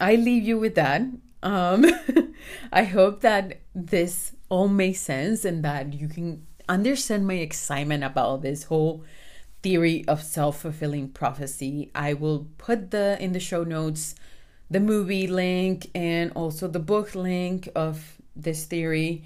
I 0.00 0.16
leave 0.16 0.44
you 0.44 0.58
with 0.58 0.74
that. 0.74 1.02
Um, 1.42 1.86
I 2.72 2.84
hope 2.84 3.20
that 3.20 3.60
this 3.74 4.32
all 4.48 4.68
makes 4.68 5.00
sense 5.00 5.44
and 5.44 5.64
that 5.64 5.92
you 5.92 6.08
can 6.08 6.46
understand 6.68 7.26
my 7.26 7.34
excitement 7.34 8.04
about 8.04 8.42
this 8.42 8.64
whole 8.64 9.04
theory 9.62 10.04
of 10.08 10.22
self-fulfilling 10.22 11.10
prophecy. 11.10 11.90
I 11.94 12.14
will 12.14 12.48
put 12.58 12.90
the 12.90 13.16
in 13.20 13.32
the 13.32 13.40
show 13.40 13.64
notes 13.64 14.14
the 14.70 14.80
movie 14.80 15.26
link 15.26 15.90
and 15.94 16.32
also 16.34 16.66
the 16.66 16.78
book 16.78 17.14
link 17.14 17.68
of 17.74 18.16
this 18.34 18.64
theory 18.64 19.22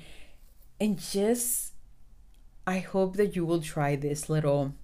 and 0.80 0.98
just 0.98 1.72
I 2.66 2.80
hope 2.80 3.16
that 3.16 3.36
you 3.36 3.46
will 3.46 3.62
try 3.62 3.94
this 3.94 4.28
little 4.28 4.74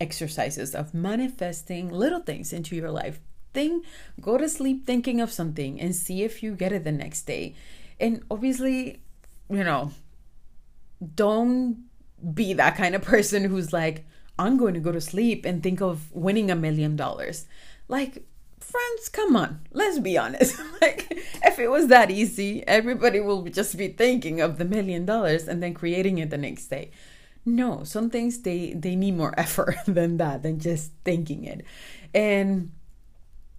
exercises 0.00 0.74
of 0.74 0.94
manifesting 0.94 1.88
little 1.88 2.20
things 2.20 2.52
into 2.52 2.76
your 2.76 2.90
life. 2.90 3.20
Think, 3.54 3.86
go 4.20 4.36
to 4.36 4.48
sleep 4.48 4.84
thinking 4.84 5.20
of 5.20 5.32
something 5.32 5.80
and 5.80 5.94
see 5.94 6.22
if 6.22 6.42
you 6.42 6.54
get 6.54 6.72
it 6.72 6.84
the 6.84 6.92
next 6.92 7.22
day. 7.22 7.54
And 7.98 8.22
obviously, 8.30 9.00
you 9.48 9.64
know, 9.64 9.92
don't 11.14 11.84
be 12.34 12.52
that 12.54 12.76
kind 12.76 12.94
of 12.94 13.02
person 13.02 13.44
who's 13.44 13.72
like, 13.72 14.04
I'm 14.38 14.56
going 14.56 14.74
to 14.74 14.80
go 14.80 14.92
to 14.92 15.00
sleep 15.00 15.44
and 15.44 15.62
think 15.62 15.80
of 15.80 16.12
winning 16.12 16.50
a 16.50 16.56
million 16.56 16.96
dollars. 16.96 17.46
Like, 17.88 18.24
friends, 18.58 19.08
come 19.08 19.36
on, 19.36 19.60
let's 19.72 19.98
be 19.98 20.18
honest. 20.18 20.60
like, 20.80 21.06
if 21.44 21.58
it 21.58 21.68
was 21.68 21.88
that 21.88 22.10
easy, 22.10 22.66
everybody 22.66 23.20
will 23.20 23.42
just 23.44 23.76
be 23.76 23.88
thinking 23.88 24.40
of 24.40 24.58
the 24.58 24.64
million 24.64 25.06
dollars 25.06 25.46
and 25.46 25.62
then 25.62 25.74
creating 25.74 26.18
it 26.18 26.30
the 26.30 26.38
next 26.38 26.66
day. 26.66 26.90
No, 27.46 27.84
some 27.84 28.08
things 28.08 28.40
they 28.40 28.72
they 28.72 28.96
need 28.96 29.16
more 29.16 29.34
effort 29.38 29.76
than 29.86 30.16
that, 30.16 30.42
than 30.42 30.58
just 30.58 30.92
thinking 31.04 31.44
it. 31.44 31.64
And 32.14 32.72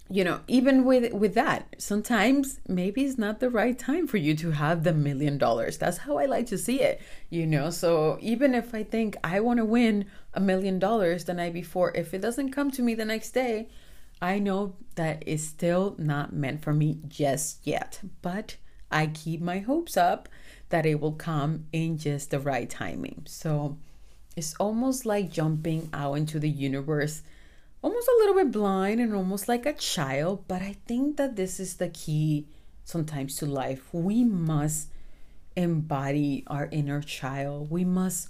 you 0.09 0.23
know 0.23 0.39
even 0.47 0.85
with 0.85 1.11
with 1.13 1.33
that 1.33 1.75
sometimes 1.79 2.59
maybe 2.67 3.03
it's 3.03 3.17
not 3.17 3.39
the 3.39 3.49
right 3.49 3.79
time 3.79 4.05
for 4.05 4.17
you 4.17 4.35
to 4.35 4.51
have 4.51 4.83
the 4.83 4.93
million 4.93 5.37
dollars. 5.37 5.77
That's 5.77 5.97
how 5.99 6.17
i 6.17 6.25
like 6.25 6.45
to 6.47 6.57
see 6.57 6.81
it 6.81 7.01
you 7.29 7.47
know? 7.47 7.69
So 7.71 8.17
even 8.21 8.53
if 8.53 8.75
i 8.75 8.83
think 8.83 9.17
i 9.23 9.39
want 9.39 9.57
to 9.57 9.65
win 9.65 10.05
a 10.33 10.39
million 10.39 10.77
dollars 10.79 11.25
the 11.25 11.33
night 11.33 11.53
before 11.53 11.91
if 11.95 12.13
it 12.13 12.21
doesn't 12.21 12.51
come 12.51 12.69
to 12.71 12.81
me 12.83 12.93
the 12.93 13.05
next 13.05 13.31
day 13.31 13.67
i 14.21 14.37
know 14.39 14.75
that 14.95 15.23
it's 15.25 15.43
still 15.43 15.95
not 15.97 16.33
meant 16.33 16.61
for 16.61 16.73
me 16.73 16.99
just 17.07 17.65
yet. 17.65 17.99
But 18.21 18.57
i 18.91 19.07
keep 19.07 19.41
my 19.41 19.59
hopes 19.59 19.97
up 19.97 20.29
that 20.69 20.85
it 20.85 20.99
will 20.99 21.13
come 21.13 21.65
in 21.71 21.97
just 21.97 22.31
the 22.31 22.39
right 22.39 22.69
timing. 22.69 23.23
So 23.27 23.77
it's 24.35 24.55
almost 24.55 25.05
like 25.05 25.31
jumping 25.31 25.89
out 25.93 26.13
into 26.15 26.39
the 26.39 26.49
universe 26.49 27.21
almost 27.85 28.07
a 28.07 28.17
little 28.17 28.33
bit 28.33 28.51
blind 28.51 28.99
and 28.99 29.13
almost 29.13 29.47
like 29.47 29.67
a 29.67 29.73
child, 29.73 30.45
but 30.47 30.59
I 30.59 30.75
think 30.87 31.17
that 31.17 31.35
this 31.35 31.59
is 31.59 31.75
the 31.75 31.89
key 31.89 32.47
sometimes 32.83 33.35
to 33.35 33.45
life. 33.45 33.93
We 33.93 34.23
must 34.23 34.89
embody 35.55 36.43
our 36.47 36.67
inner 36.71 36.99
child. 37.01 37.69
We 37.69 37.85
must 37.85 38.29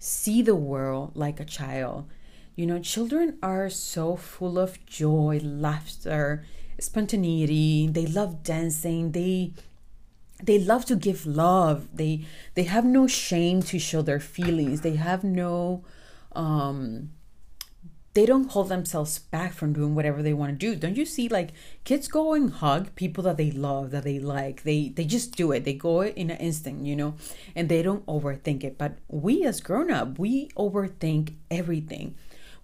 see 0.00 0.42
the 0.42 0.56
world 0.56 1.12
like 1.14 1.38
a 1.38 1.44
child. 1.44 2.08
You 2.56 2.66
know, 2.66 2.80
children 2.80 3.38
are 3.44 3.70
so 3.70 4.16
full 4.16 4.58
of 4.58 4.84
joy, 4.86 5.40
laughter, 5.40 6.44
spontaneity. 6.80 7.86
They 7.86 8.06
love 8.06 8.42
dancing. 8.42 9.12
They 9.12 9.52
they 10.42 10.58
love 10.58 10.84
to 10.86 10.96
give 10.96 11.24
love. 11.26 11.88
They 11.94 12.26
they 12.54 12.64
have 12.64 12.84
no 12.84 13.06
shame 13.06 13.62
to 13.70 13.78
show 13.78 14.02
their 14.02 14.18
feelings. 14.18 14.80
They 14.80 14.96
have 14.96 15.22
no 15.22 15.84
um 16.32 17.10
they 18.16 18.24
don't 18.24 18.50
hold 18.52 18.70
themselves 18.70 19.18
back 19.18 19.52
from 19.52 19.74
doing 19.74 19.94
whatever 19.94 20.22
they 20.22 20.32
want 20.32 20.50
to 20.50 20.56
do. 20.56 20.74
Don't 20.74 20.96
you 20.96 21.04
see 21.04 21.28
like 21.28 21.50
kids 21.84 22.08
go 22.08 22.32
and 22.32 22.50
hug 22.50 22.94
people 22.94 23.22
that 23.24 23.36
they 23.36 23.50
love, 23.50 23.90
that 23.90 24.04
they 24.04 24.18
like. 24.18 24.62
They 24.62 24.88
they 24.88 25.04
just 25.04 25.36
do 25.36 25.52
it. 25.52 25.66
They 25.66 25.74
go 25.74 26.02
in 26.02 26.30
an 26.30 26.38
instant, 26.38 26.86
you 26.86 26.96
know, 26.96 27.16
and 27.54 27.68
they 27.68 27.82
don't 27.82 28.06
overthink 28.06 28.64
it. 28.64 28.78
But 28.78 28.96
we 29.08 29.44
as 29.44 29.60
grown 29.60 29.90
up, 29.90 30.18
we 30.18 30.48
overthink 30.56 31.34
everything. 31.50 32.14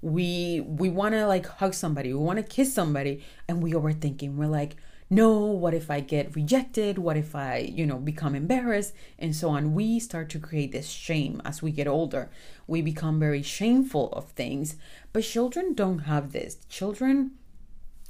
We 0.01 0.62
we 0.62 0.88
want 0.88 1.15
to 1.17 1.27
like 1.27 1.45
hug 1.45 1.75
somebody, 1.75 2.15
we 2.15 2.21
want 2.21 2.38
to 2.38 2.55
kiss 2.57 2.73
somebody, 2.73 3.23
and 3.47 3.62
we 3.62 3.73
overthinking. 3.73 4.37
We're 4.37 4.47
like, 4.47 4.77
no, 5.12 5.40
what 5.40 5.75
if 5.75 5.90
I 5.90 6.01
get 6.01 6.35
rejected? 6.35 6.96
What 6.96 7.18
if 7.18 7.35
I, 7.35 7.59
you 7.59 7.85
know, 7.85 7.98
become 7.98 8.35
embarrassed? 8.35 8.94
And 9.18 9.37
so 9.37 9.51
on. 9.51 9.75
We 9.75 10.01
start 10.01 10.31
to 10.31 10.38
create 10.38 10.72
this 10.72 10.88
shame 10.88 11.42
as 11.44 11.61
we 11.61 11.70
get 11.70 11.87
older. 11.87 12.31
We 12.66 12.81
become 12.81 13.20
very 13.20 13.42
shameful 13.42 14.09
of 14.14 14.31
things. 14.31 14.77
But 15.12 15.25
children 15.25 15.75
don't 15.75 15.98
have 16.11 16.33
this. 16.33 16.57
Children 16.70 17.33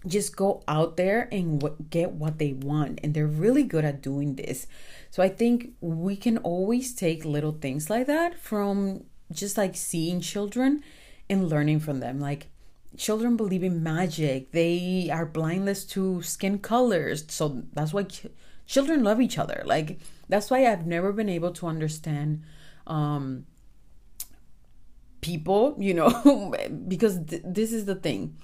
just 0.06 0.36
go 0.36 0.62
out 0.68 0.96
there 0.96 1.28
and 1.32 1.58
w- 1.60 1.84
get 1.90 2.12
what 2.12 2.38
they 2.38 2.52
want. 2.52 3.00
And 3.02 3.14
they're 3.14 3.26
really 3.26 3.64
good 3.64 3.84
at 3.84 4.00
doing 4.00 4.36
this. 4.36 4.68
So 5.10 5.24
I 5.24 5.28
think 5.28 5.72
we 5.80 6.14
can 6.14 6.38
always 6.38 6.94
take 6.94 7.24
little 7.24 7.58
things 7.60 7.90
like 7.90 8.06
that 8.06 8.38
from 8.38 9.06
just 9.32 9.58
like 9.58 9.74
seeing 9.74 10.20
children 10.20 10.84
and 11.28 11.48
learning 11.48 11.80
from 11.80 11.98
them. 11.98 12.20
Like, 12.20 12.46
children 12.96 13.37
believe 13.37 13.62
in 13.62 13.83
magic. 13.83 14.52
They 14.52 15.09
are 15.12 15.26
blindless 15.26 15.85
to 15.87 16.22
skin 16.22 16.59
colors. 16.59 17.24
So 17.28 17.62
that's 17.72 17.92
why 17.92 18.05
ch- 18.05 18.26
children 18.66 19.02
love 19.02 19.20
each 19.20 19.38
other. 19.38 19.62
Like 19.64 19.98
that's 20.28 20.50
why 20.50 20.66
I've 20.66 20.87
never 20.87 21.12
been 21.12 21.28
able 21.28 21.52
to 21.52 21.66
understand 21.66 22.42
um 22.87 23.46
people, 25.20 25.76
you 25.78 25.94
know, 25.94 26.55
because 26.88 27.24
th- 27.24 27.42
this 27.44 27.72
is 27.72 27.87
the 27.87 27.94
thing. 27.94 28.37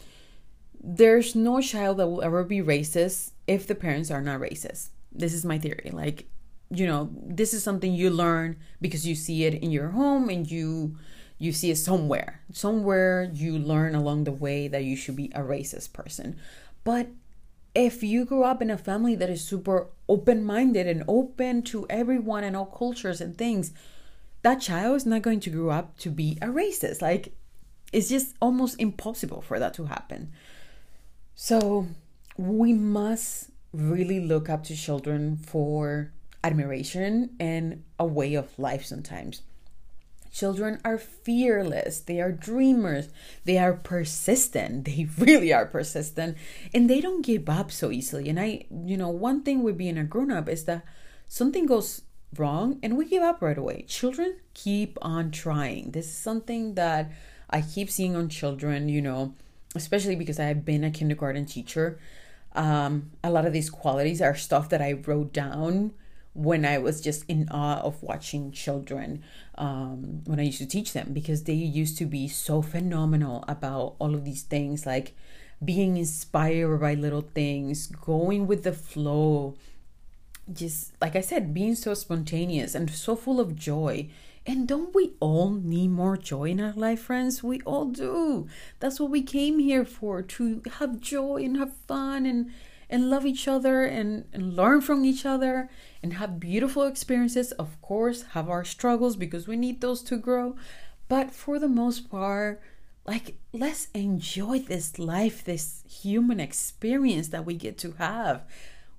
There's 0.80 1.34
no 1.34 1.60
child 1.60 1.98
that 1.98 2.06
will 2.06 2.22
ever 2.22 2.44
be 2.44 2.60
racist 2.60 3.32
if 3.46 3.66
the 3.66 3.74
parents 3.74 4.10
are 4.10 4.22
not 4.22 4.40
racist. 4.40 4.90
This 5.12 5.34
is 5.34 5.44
my 5.44 5.58
theory. 5.58 5.90
Like, 5.92 6.28
you 6.70 6.86
know, 6.86 7.10
this 7.12 7.52
is 7.52 7.62
something 7.64 7.92
you 7.92 8.10
learn 8.10 8.56
because 8.80 9.06
you 9.06 9.14
see 9.14 9.44
it 9.44 9.54
in 9.54 9.70
your 9.70 9.88
home 9.88 10.28
and 10.28 10.48
you 10.48 10.96
you 11.38 11.52
see 11.52 11.70
it 11.70 11.76
somewhere. 11.76 12.40
Somewhere 12.52 13.30
you 13.32 13.58
learn 13.58 13.94
along 13.94 14.24
the 14.24 14.32
way 14.32 14.68
that 14.68 14.84
you 14.84 14.96
should 14.96 15.16
be 15.16 15.30
a 15.34 15.40
racist 15.40 15.92
person. 15.92 16.36
But 16.84 17.08
if 17.74 18.02
you 18.02 18.24
grew 18.24 18.42
up 18.42 18.60
in 18.60 18.70
a 18.70 18.78
family 18.78 19.14
that 19.14 19.30
is 19.30 19.44
super 19.44 19.86
open 20.08 20.44
minded 20.44 20.86
and 20.86 21.04
open 21.06 21.62
to 21.62 21.86
everyone 21.88 22.42
and 22.42 22.56
all 22.56 22.66
cultures 22.66 23.20
and 23.20 23.38
things, 23.38 23.72
that 24.42 24.60
child 24.60 24.96
is 24.96 25.06
not 25.06 25.22
going 25.22 25.40
to 25.40 25.50
grow 25.50 25.70
up 25.70 25.96
to 25.98 26.10
be 26.10 26.38
a 26.42 26.46
racist. 26.46 27.02
Like, 27.02 27.32
it's 27.92 28.08
just 28.08 28.34
almost 28.42 28.80
impossible 28.80 29.42
for 29.42 29.58
that 29.58 29.74
to 29.74 29.86
happen. 29.86 30.32
So, 31.34 31.86
we 32.36 32.72
must 32.72 33.50
really 33.72 34.20
look 34.20 34.48
up 34.48 34.64
to 34.64 34.76
children 34.76 35.36
for 35.36 36.12
admiration 36.42 37.30
and 37.38 37.84
a 37.98 38.06
way 38.06 38.34
of 38.34 38.58
life 38.58 38.84
sometimes. 38.84 39.42
Children 40.32 40.80
are 40.84 40.98
fearless, 40.98 42.00
they 42.00 42.20
are 42.20 42.32
dreamers, 42.32 43.08
they 43.44 43.58
are 43.58 43.72
persistent, 43.74 44.84
they 44.86 45.08
really 45.18 45.52
are 45.52 45.66
persistent, 45.66 46.36
and 46.72 46.88
they 46.88 47.00
don't 47.00 47.24
give 47.24 47.48
up 47.48 47.70
so 47.70 47.90
easily. 47.90 48.28
And 48.28 48.38
I, 48.38 48.64
you 48.70 48.96
know, 48.96 49.08
one 49.08 49.42
thing 49.42 49.62
with 49.62 49.78
being 49.78 49.98
a 49.98 50.04
grown 50.04 50.30
up 50.30 50.48
is 50.48 50.64
that 50.64 50.84
something 51.28 51.66
goes 51.66 52.02
wrong 52.36 52.78
and 52.82 52.96
we 52.96 53.06
give 53.06 53.22
up 53.22 53.40
right 53.40 53.58
away. 53.58 53.84
Children 53.88 54.36
keep 54.54 54.98
on 55.02 55.30
trying. 55.30 55.92
This 55.92 56.06
is 56.06 56.14
something 56.14 56.74
that 56.74 57.10
I 57.50 57.62
keep 57.62 57.90
seeing 57.90 58.16
on 58.16 58.28
children, 58.28 58.88
you 58.88 59.00
know, 59.00 59.34
especially 59.74 60.16
because 60.16 60.38
I 60.38 60.44
have 60.44 60.64
been 60.64 60.84
a 60.84 60.90
kindergarten 60.90 61.46
teacher. 61.46 61.98
Um, 62.54 63.10
a 63.22 63.30
lot 63.30 63.46
of 63.46 63.52
these 63.52 63.70
qualities 63.70 64.20
are 64.20 64.34
stuff 64.34 64.68
that 64.70 64.82
I 64.82 64.92
wrote 64.92 65.32
down 65.32 65.92
when 66.34 66.64
I 66.64 66.78
was 66.78 67.00
just 67.00 67.24
in 67.26 67.48
awe 67.50 67.80
of 67.80 68.02
watching 68.02 68.52
children 68.52 69.22
um, 69.56 70.22
when 70.24 70.38
I 70.38 70.44
used 70.44 70.58
to 70.58 70.66
teach 70.66 70.92
them 70.92 71.12
because 71.12 71.44
they 71.44 71.54
used 71.54 71.98
to 71.98 72.06
be 72.06 72.28
so 72.28 72.62
phenomenal 72.62 73.44
about 73.48 73.96
all 73.98 74.14
of 74.14 74.24
these 74.24 74.42
things 74.42 74.86
like 74.86 75.14
being 75.64 75.96
inspired 75.96 76.78
by 76.78 76.94
little 76.94 77.22
things, 77.22 77.88
going 77.88 78.46
with 78.46 78.62
the 78.62 78.72
flow, 78.72 79.56
just 80.52 80.92
like 81.00 81.16
I 81.16 81.20
said, 81.20 81.52
being 81.52 81.74
so 81.74 81.94
spontaneous 81.94 82.74
and 82.74 82.90
so 82.90 83.16
full 83.16 83.40
of 83.40 83.56
joy. 83.56 84.08
And 84.46 84.66
don't 84.66 84.94
we 84.94 85.12
all 85.20 85.50
need 85.50 85.88
more 85.88 86.16
joy 86.16 86.44
in 86.44 86.60
our 86.60 86.72
life, 86.72 87.00
friends? 87.00 87.42
We 87.42 87.60
all 87.62 87.86
do. 87.86 88.46
That's 88.80 88.98
what 88.98 89.10
we 89.10 89.22
came 89.22 89.58
here 89.58 89.84
for 89.84 90.22
to 90.22 90.62
have 90.78 91.00
joy 91.00 91.42
and 91.42 91.56
have 91.56 91.76
fun 91.86 92.24
and 92.24 92.50
and 92.90 93.10
love 93.10 93.26
each 93.26 93.46
other 93.46 93.84
and, 93.84 94.24
and 94.32 94.56
learn 94.56 94.80
from 94.80 95.04
each 95.04 95.26
other 95.26 95.68
and 96.02 96.14
have 96.14 96.40
beautiful 96.40 96.84
experiences. 96.84 97.52
Of 97.52 97.80
course, 97.82 98.22
have 98.34 98.48
our 98.48 98.64
struggles 98.64 99.16
because 99.16 99.48
we 99.48 99.56
need 99.56 99.80
those 99.80 100.02
to 100.04 100.16
grow. 100.16 100.56
But 101.08 101.32
for 101.32 101.58
the 101.58 101.68
most 101.68 102.10
part, 102.10 102.60
like, 103.06 103.36
let's 103.52 103.88
enjoy 103.94 104.58
this 104.60 104.98
life, 104.98 105.42
this 105.42 105.82
human 105.88 106.40
experience 106.40 107.28
that 107.28 107.46
we 107.46 107.54
get 107.54 107.78
to 107.78 107.92
have. 107.92 108.44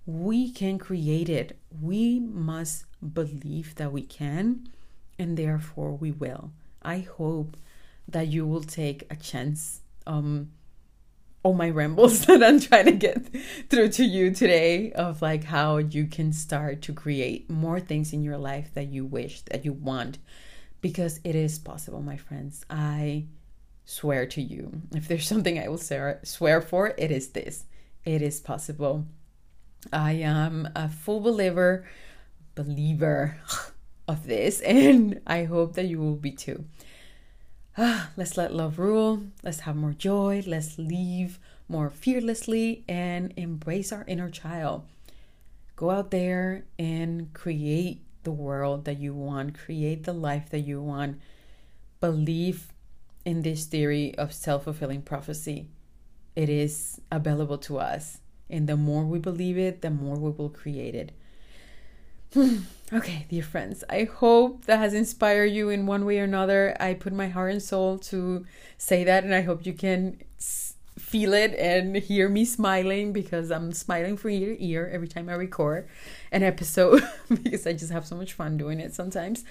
We 0.06 0.52
can 0.52 0.80
create 0.80 1.30
it. 1.30 1.60
We 1.80 2.20
must 2.20 2.86
believe 3.14 3.76
that 3.76 3.92
we 3.92 4.02
can, 4.02 4.68
and 5.20 5.38
therefore 5.38 5.92
we 5.92 6.12
will. 6.12 6.52
I 6.82 7.00
hope 7.00 7.56
that 8.08 8.28
you 8.28 8.48
will 8.48 8.64
take 8.64 9.06
a 9.12 9.16
chance 9.16 9.82
um, 10.08 10.50
all 11.44 11.54
my 11.54 11.70
rambles 11.70 12.26
that 12.26 12.44
I'm 12.44 12.60
trying 12.60 12.86
to 12.86 12.92
get 12.92 13.28
through 13.70 13.90
to 13.90 14.06
you 14.06 14.32
today 14.32 14.92
of 14.92 15.22
like 15.22 15.46
how 15.46 15.78
you 15.78 16.06
can 16.06 16.34
start 16.34 16.82
to 16.84 16.94
create 16.94 17.50
more 17.50 17.80
things 17.80 18.14
in 18.14 18.24
your 18.24 18.38
life 18.38 18.74
that 18.74 18.88
you 18.88 19.06
wish 19.06 19.42
that 19.44 19.66
you 19.66 19.74
want 19.74 20.18
because 20.82 21.20
it 21.24 21.36
is 21.36 21.60
possible 21.60 22.02
my 22.02 22.18
friends 22.18 22.66
I 22.70 23.26
swear 23.90 24.28
to 24.28 24.42
you. 24.42 24.84
If 24.94 25.08
there's 25.08 25.28
something 25.28 25.60
I 25.60 25.68
will 25.68 25.80
swear 25.80 26.62
for, 26.62 26.94
it 26.98 27.12
is 27.12 27.30
this. 27.30 27.66
It 28.06 28.22
is 28.22 28.40
possible. 28.40 29.06
I 29.92 30.14
am 30.14 30.70
a 30.76 30.90
full 30.90 31.22
believer, 31.22 31.86
believer 32.54 33.38
of 34.08 34.28
this, 34.28 34.62
and 34.62 35.22
I 35.26 35.46
hope 35.46 35.74
that 35.74 35.88
you 35.88 36.00
will 36.00 36.16
be 36.16 36.32
too. 36.32 36.66
Ah, 37.82 38.10
let's 38.18 38.36
let 38.36 38.54
love 38.54 38.78
rule. 38.78 39.24
Let's 39.42 39.62
have 39.62 39.78
more 39.78 39.94
joy. 39.94 40.44
Let's 40.46 40.78
live 40.78 41.40
more 41.70 41.90
fearlessly 41.90 42.84
and 42.90 43.34
embrace 43.38 43.94
our 43.94 44.04
inner 44.06 44.30
child. 44.30 44.84
Go 45.78 45.90
out 45.92 46.12
there 46.12 46.66
and 46.78 47.34
create 47.34 48.02
the 48.24 48.32
world 48.32 48.84
that 48.84 49.00
you 49.00 49.14
want, 49.14 49.58
create 49.58 50.04
the 50.04 50.12
life 50.12 50.50
that 50.50 50.60
you 50.60 50.82
want. 50.82 51.22
Believe 52.02 52.68
in 53.24 53.44
this 53.44 53.64
theory 53.64 54.14
of 54.18 54.34
self 54.34 54.66
fulfilling 54.66 55.02
prophecy. 55.02 55.70
It 56.36 56.50
is 56.50 57.00
available 57.10 57.58
to 57.60 57.80
us. 57.80 58.20
And 58.50 58.68
the 58.68 58.76
more 58.76 59.06
we 59.06 59.20
believe 59.20 59.58
it, 59.58 59.82
the 59.82 59.90
more 59.90 60.18
we 60.18 60.32
will 60.32 60.50
create 60.50 60.96
it. 60.96 61.14
okay, 62.94 63.26
dear 63.30 63.44
friends, 63.44 63.84
I 63.90 64.04
hope 64.04 64.66
that 64.66 64.78
has 64.78 64.94
inspired 64.94 65.52
you 65.52 65.70
in 65.70 65.86
one 65.86 66.06
way 66.06 66.20
or 66.20 66.24
another. 66.24 66.76
I 66.80 66.94
put 66.94 67.14
my 67.14 67.28
heart 67.28 67.52
and 67.52 67.62
soul 67.62 67.98
to 68.00 68.46
say 68.78 69.04
that, 69.04 69.24
and 69.24 69.34
I 69.34 69.42
hope 69.42 69.66
you 69.66 69.74
can 69.74 70.20
feel 71.00 71.34
it 71.34 71.56
and 71.58 71.96
hear 71.96 72.30
me 72.30 72.46
smiling 72.46 73.14
because 73.14 73.50
I'm 73.50 73.72
smiling 73.72 74.16
from 74.18 74.32
ear 74.32 74.56
to 74.56 74.64
ear 74.64 74.90
every 74.92 75.08
time 75.08 75.30
I 75.30 75.34
record 75.34 75.88
an 76.32 76.44
episode 76.44 77.02
because 77.30 77.66
I 77.66 77.74
just 77.74 77.92
have 77.92 78.06
so 78.06 78.16
much 78.16 78.34
fun 78.34 78.58
doing 78.58 78.80
it 78.80 78.94
sometimes. 78.94 79.44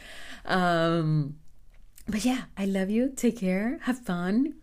Um, 0.45 1.37
but 2.07 2.25
yeah, 2.25 2.43
I 2.57 2.65
love 2.65 2.91
you. 2.91 3.13
Take 3.15 3.39
care. 3.39 3.79
Have 3.83 3.99
fun. 3.99 4.55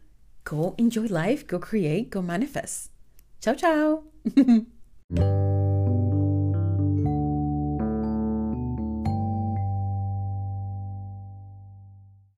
Go 0.45 0.76
enjoy 0.78 1.07
life. 1.07 1.45
Go 1.45 1.59
create. 1.59 2.11
Go 2.11 2.22
manifest. 2.22 2.91
Ciao, 3.41 3.55
ciao. 3.55 4.03